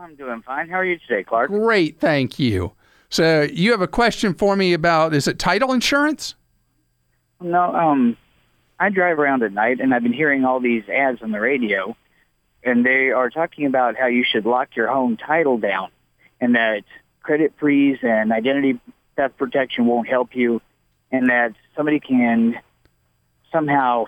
I'm 0.00 0.14
doing 0.14 0.40
fine. 0.40 0.70
How 0.70 0.76
are 0.76 0.84
you 0.84 0.98
today, 0.98 1.22
Clark? 1.22 1.50
Great, 1.50 2.00
thank 2.00 2.38
you. 2.38 2.72
So 3.10 3.42
you 3.52 3.70
have 3.72 3.82
a 3.82 3.86
question 3.86 4.32
for 4.32 4.56
me 4.56 4.72
about 4.72 5.12
is 5.12 5.28
it 5.28 5.38
title 5.38 5.72
insurance? 5.72 6.34
No, 7.38 7.74
um, 7.74 8.16
I 8.78 8.88
drive 8.88 9.18
around 9.18 9.42
at 9.42 9.52
night 9.52 9.78
and 9.78 9.92
I've 9.92 10.02
been 10.02 10.14
hearing 10.14 10.44
all 10.46 10.58
these 10.58 10.84
ads 10.88 11.20
on 11.20 11.32
the 11.32 11.40
radio, 11.40 11.94
and 12.64 12.84
they 12.84 13.10
are 13.10 13.28
talking 13.28 13.66
about 13.66 13.96
how 13.96 14.06
you 14.06 14.24
should 14.24 14.46
lock 14.46 14.74
your 14.74 14.88
home 14.88 15.18
title 15.18 15.58
down, 15.58 15.90
and 16.40 16.54
that 16.54 16.84
credit 17.22 17.52
freeze 17.58 17.98
and 18.00 18.32
identity 18.32 18.80
theft 19.16 19.36
protection 19.36 19.84
won't 19.84 20.08
help 20.08 20.34
you, 20.34 20.62
and 21.12 21.28
that 21.28 21.52
somebody 21.76 22.00
can 22.00 22.58
somehow 23.52 24.06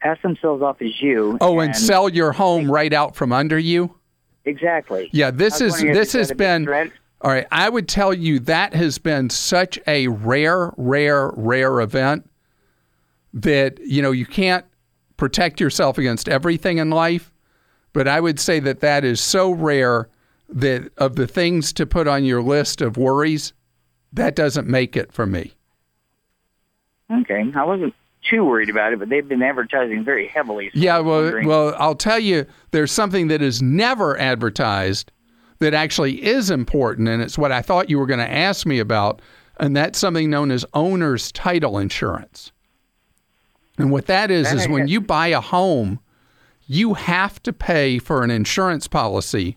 pass 0.00 0.16
themselves 0.22 0.62
off 0.62 0.80
as 0.80 1.02
you. 1.02 1.36
Oh, 1.42 1.60
and, 1.60 1.74
and 1.74 1.76
sell 1.76 2.08
your 2.08 2.32
home 2.32 2.70
right 2.70 2.94
out 2.94 3.14
from 3.14 3.30
under 3.30 3.58
you. 3.58 3.94
Exactly. 4.44 5.08
Yeah, 5.12 5.30
this 5.30 5.60
is 5.60 5.80
this 5.80 6.12
has 6.12 6.32
been 6.32 6.68
all 7.20 7.30
right. 7.30 7.46
I 7.52 7.68
would 7.68 7.88
tell 7.88 8.12
you 8.12 8.40
that 8.40 8.74
has 8.74 8.98
been 8.98 9.30
such 9.30 9.78
a 9.86 10.08
rare, 10.08 10.72
rare, 10.76 11.30
rare 11.36 11.80
event 11.80 12.28
that 13.32 13.78
you 13.80 14.02
know 14.02 14.10
you 14.10 14.26
can't 14.26 14.66
protect 15.16 15.60
yourself 15.60 15.98
against 15.98 16.28
everything 16.28 16.78
in 16.78 16.90
life, 16.90 17.32
but 17.92 18.08
I 18.08 18.20
would 18.20 18.40
say 18.40 18.58
that 18.60 18.80
that 18.80 19.04
is 19.04 19.20
so 19.20 19.52
rare 19.52 20.08
that 20.48 20.90
of 20.98 21.16
the 21.16 21.26
things 21.26 21.72
to 21.74 21.86
put 21.86 22.08
on 22.08 22.24
your 22.24 22.42
list 22.42 22.82
of 22.82 22.96
worries, 22.96 23.52
that 24.12 24.34
doesn't 24.34 24.66
make 24.66 24.96
it 24.96 25.12
for 25.12 25.26
me. 25.26 25.54
Okay, 27.10 27.44
I 27.54 27.64
wasn't 27.64 27.94
too 28.28 28.44
worried 28.44 28.70
about 28.70 28.92
it, 28.92 28.98
but 28.98 29.08
they've 29.08 29.26
been 29.26 29.42
advertising 29.42 30.04
very 30.04 30.26
heavily. 30.26 30.70
So 30.72 30.80
yeah, 30.80 30.98
well, 31.00 31.32
well, 31.44 31.74
I'll 31.78 31.94
tell 31.94 32.18
you, 32.18 32.46
there's 32.70 32.92
something 32.92 33.28
that 33.28 33.42
is 33.42 33.60
never 33.60 34.18
advertised 34.18 35.10
that 35.58 35.74
actually 35.74 36.24
is 36.24 36.50
important, 36.50 37.08
and 37.08 37.22
it's 37.22 37.38
what 37.38 37.52
I 37.52 37.62
thought 37.62 37.90
you 37.90 37.98
were 37.98 38.06
going 38.06 38.20
to 38.20 38.30
ask 38.30 38.66
me 38.66 38.78
about, 38.78 39.20
and 39.58 39.76
that's 39.76 39.98
something 39.98 40.30
known 40.30 40.50
as 40.50 40.64
owner's 40.74 41.30
title 41.32 41.78
insurance. 41.78 42.52
And 43.78 43.90
what 43.90 44.06
that 44.06 44.30
is 44.30 44.50
that 44.50 44.56
is 44.56 44.68
when 44.68 44.88
you 44.88 45.00
buy 45.00 45.28
a 45.28 45.40
home, 45.40 46.00
you 46.66 46.94
have 46.94 47.42
to 47.42 47.52
pay 47.52 47.98
for 47.98 48.22
an 48.22 48.30
insurance 48.30 48.86
policy 48.86 49.56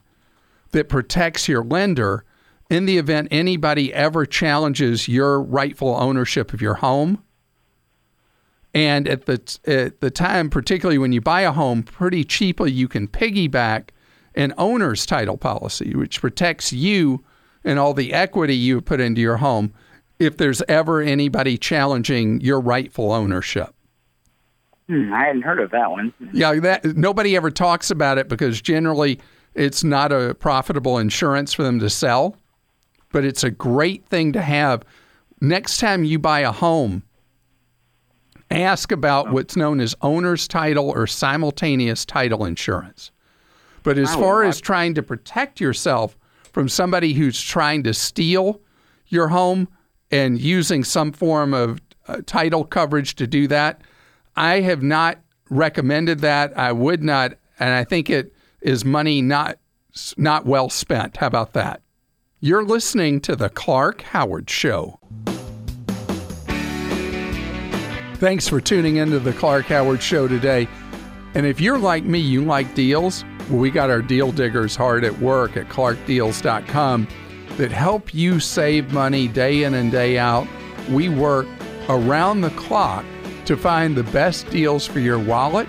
that 0.72 0.90
protects 0.90 1.48
your 1.48 1.64
lender 1.64 2.24
in 2.70 2.86
the 2.86 2.98
event 2.98 3.28
anybody 3.32 3.94
ever 3.94 4.26
challenges 4.26 5.08
your 5.08 5.42
rightful 5.42 5.96
ownership 6.00 6.54
of 6.54 6.62
your 6.62 6.76
home 6.76 7.24
and 8.76 9.08
at 9.08 9.26
the 9.26 9.60
at 9.66 10.02
the 10.02 10.12
time, 10.12 10.52
particularly 10.52 11.00
when 11.00 11.12
you 11.14 11.22
buy 11.22 11.42
a 11.42 11.52
home, 11.52 11.82
pretty 11.82 12.24
cheaply 12.24 12.72
you 12.72 12.88
can 12.88 13.08
piggyback 13.08 13.90
an 14.36 14.54
owner's 14.58 15.06
title 15.06 15.38
policy, 15.38 15.96
which 15.96 16.20
protects 16.22 16.72
you 16.74 17.24
and 17.64 17.80
all 17.80 17.94
the 17.94 18.14
equity 18.14 18.56
you 18.56 18.82
put 18.82 19.00
into 19.00 19.22
your 19.22 19.38
home 19.38 19.74
if 20.20 20.38
there's 20.38 20.62
ever 20.68 21.02
anybody 21.02 21.58
challenging 21.58 22.40
your 22.42 22.60
rightful 22.60 23.12
ownership. 23.12 23.74
Hmm, 24.88 25.12
I 25.14 25.26
hadn't 25.26 25.42
heard 25.42 25.60
of 25.60 25.72
that 25.72 25.90
one. 25.90 26.14
Yeah, 26.34 26.54
that 26.60 26.86
nobody 26.98 27.36
ever 27.36 27.50
talks 27.50 27.90
about 27.90 28.18
it 28.18 28.28
because 28.30 28.62
generally 28.62 29.20
it's 29.56 29.84
not 29.84 30.12
a 30.12 30.36
profitable 30.36 30.98
insurance 31.00 31.54
for 31.54 31.64
them 31.64 31.80
to 31.80 31.90
sell. 31.90 32.36
but 33.12 33.24
it's 33.24 33.44
a 33.46 33.50
great 33.50 34.06
thing 34.08 34.34
to 34.34 34.42
have. 34.42 34.84
Next 35.40 35.78
time 35.78 36.04
you 36.04 36.20
buy 36.20 36.42
a 36.42 36.52
home, 36.52 37.04
ask 38.56 38.92
about 38.92 39.32
what's 39.32 39.56
known 39.56 39.80
as 39.80 39.96
owner's 40.02 40.48
title 40.48 40.90
or 40.90 41.08
simultaneous 41.08 42.06
title 42.06 42.46
insurance. 42.46 43.12
But 43.84 43.98
as 43.98 44.14
far 44.16 44.44
as 44.44 44.60
trying 44.60 44.96
to 44.96 45.04
protect 45.04 45.62
yourself 45.62 46.18
from 46.52 46.68
somebody 46.70 47.14
who's 47.14 47.40
trying 47.40 47.84
to 47.84 47.94
steal 47.94 48.62
your 49.08 49.28
home 49.28 49.68
and 50.10 50.40
using 50.40 50.84
some 50.84 51.12
form 51.12 51.54
of 51.54 51.82
uh, 52.08 52.22
title 52.26 52.64
coverage 52.64 53.16
to 53.16 53.28
do 53.28 53.48
that, 53.48 53.82
I 54.36 54.62
have 54.62 54.82
not 54.82 55.20
recommended 55.50 56.20
that. 56.20 56.58
I 56.58 56.72
would 56.72 57.04
not, 57.04 57.34
and 57.60 57.74
I 57.74 57.84
think 57.84 58.10
it 58.10 58.34
is 58.62 58.84
money 58.84 59.22
not 59.22 59.60
not 60.18 60.46
well 60.46 60.70
spent. 60.70 61.18
How 61.18 61.28
about 61.28 61.54
that? 61.54 61.82
You're 62.40 62.66
listening 62.66 63.22
to 63.22 63.36
the 63.36 63.50
Clark 63.50 64.02
Howard 64.02 64.50
Show. 64.50 65.00
Thanks 68.26 68.48
for 68.48 68.60
tuning 68.60 68.96
into 68.96 69.20
the 69.20 69.34
Clark 69.34 69.68
Howard 69.68 70.02
Show 70.02 70.28
today. 70.28 70.68
And 71.36 71.46
if 71.46 71.62
you're 71.62 71.78
like 71.78 72.06
me, 72.06 72.18
you 72.18 72.44
like 72.44 72.74
deals, 72.74 73.24
well, 73.52 73.60
we 73.60 73.70
got 73.70 73.92
our 73.92 74.02
deal 74.02 74.32
diggers 74.32 74.76
hard 74.76 75.04
at 75.04 75.16
work 75.20 75.58
at 75.58 75.70
clarkdeals.com 75.70 77.08
that 77.58 77.72
help 77.72 78.16
you 78.16 78.40
save 78.40 78.92
money 78.92 79.28
day 79.28 79.62
in 79.62 79.76
and 79.76 79.92
day 79.92 80.18
out. 80.18 80.48
We 80.90 81.08
work 81.08 81.46
around 81.88 82.42
the 82.42 82.50
clock 82.50 83.06
to 83.46 83.56
find 83.56 83.96
the 83.96 84.06
best 84.06 84.50
deals 84.50 84.88
for 84.88 85.00
your 85.00 85.20
wallet, 85.20 85.68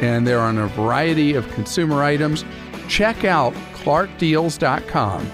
and 0.00 0.24
they're 0.24 0.38
on 0.38 0.56
a 0.56 0.68
variety 0.68 1.34
of 1.34 1.50
consumer 1.50 2.04
items. 2.04 2.44
Check 2.86 3.24
out 3.24 3.54
clarkdeals.com 3.74 5.28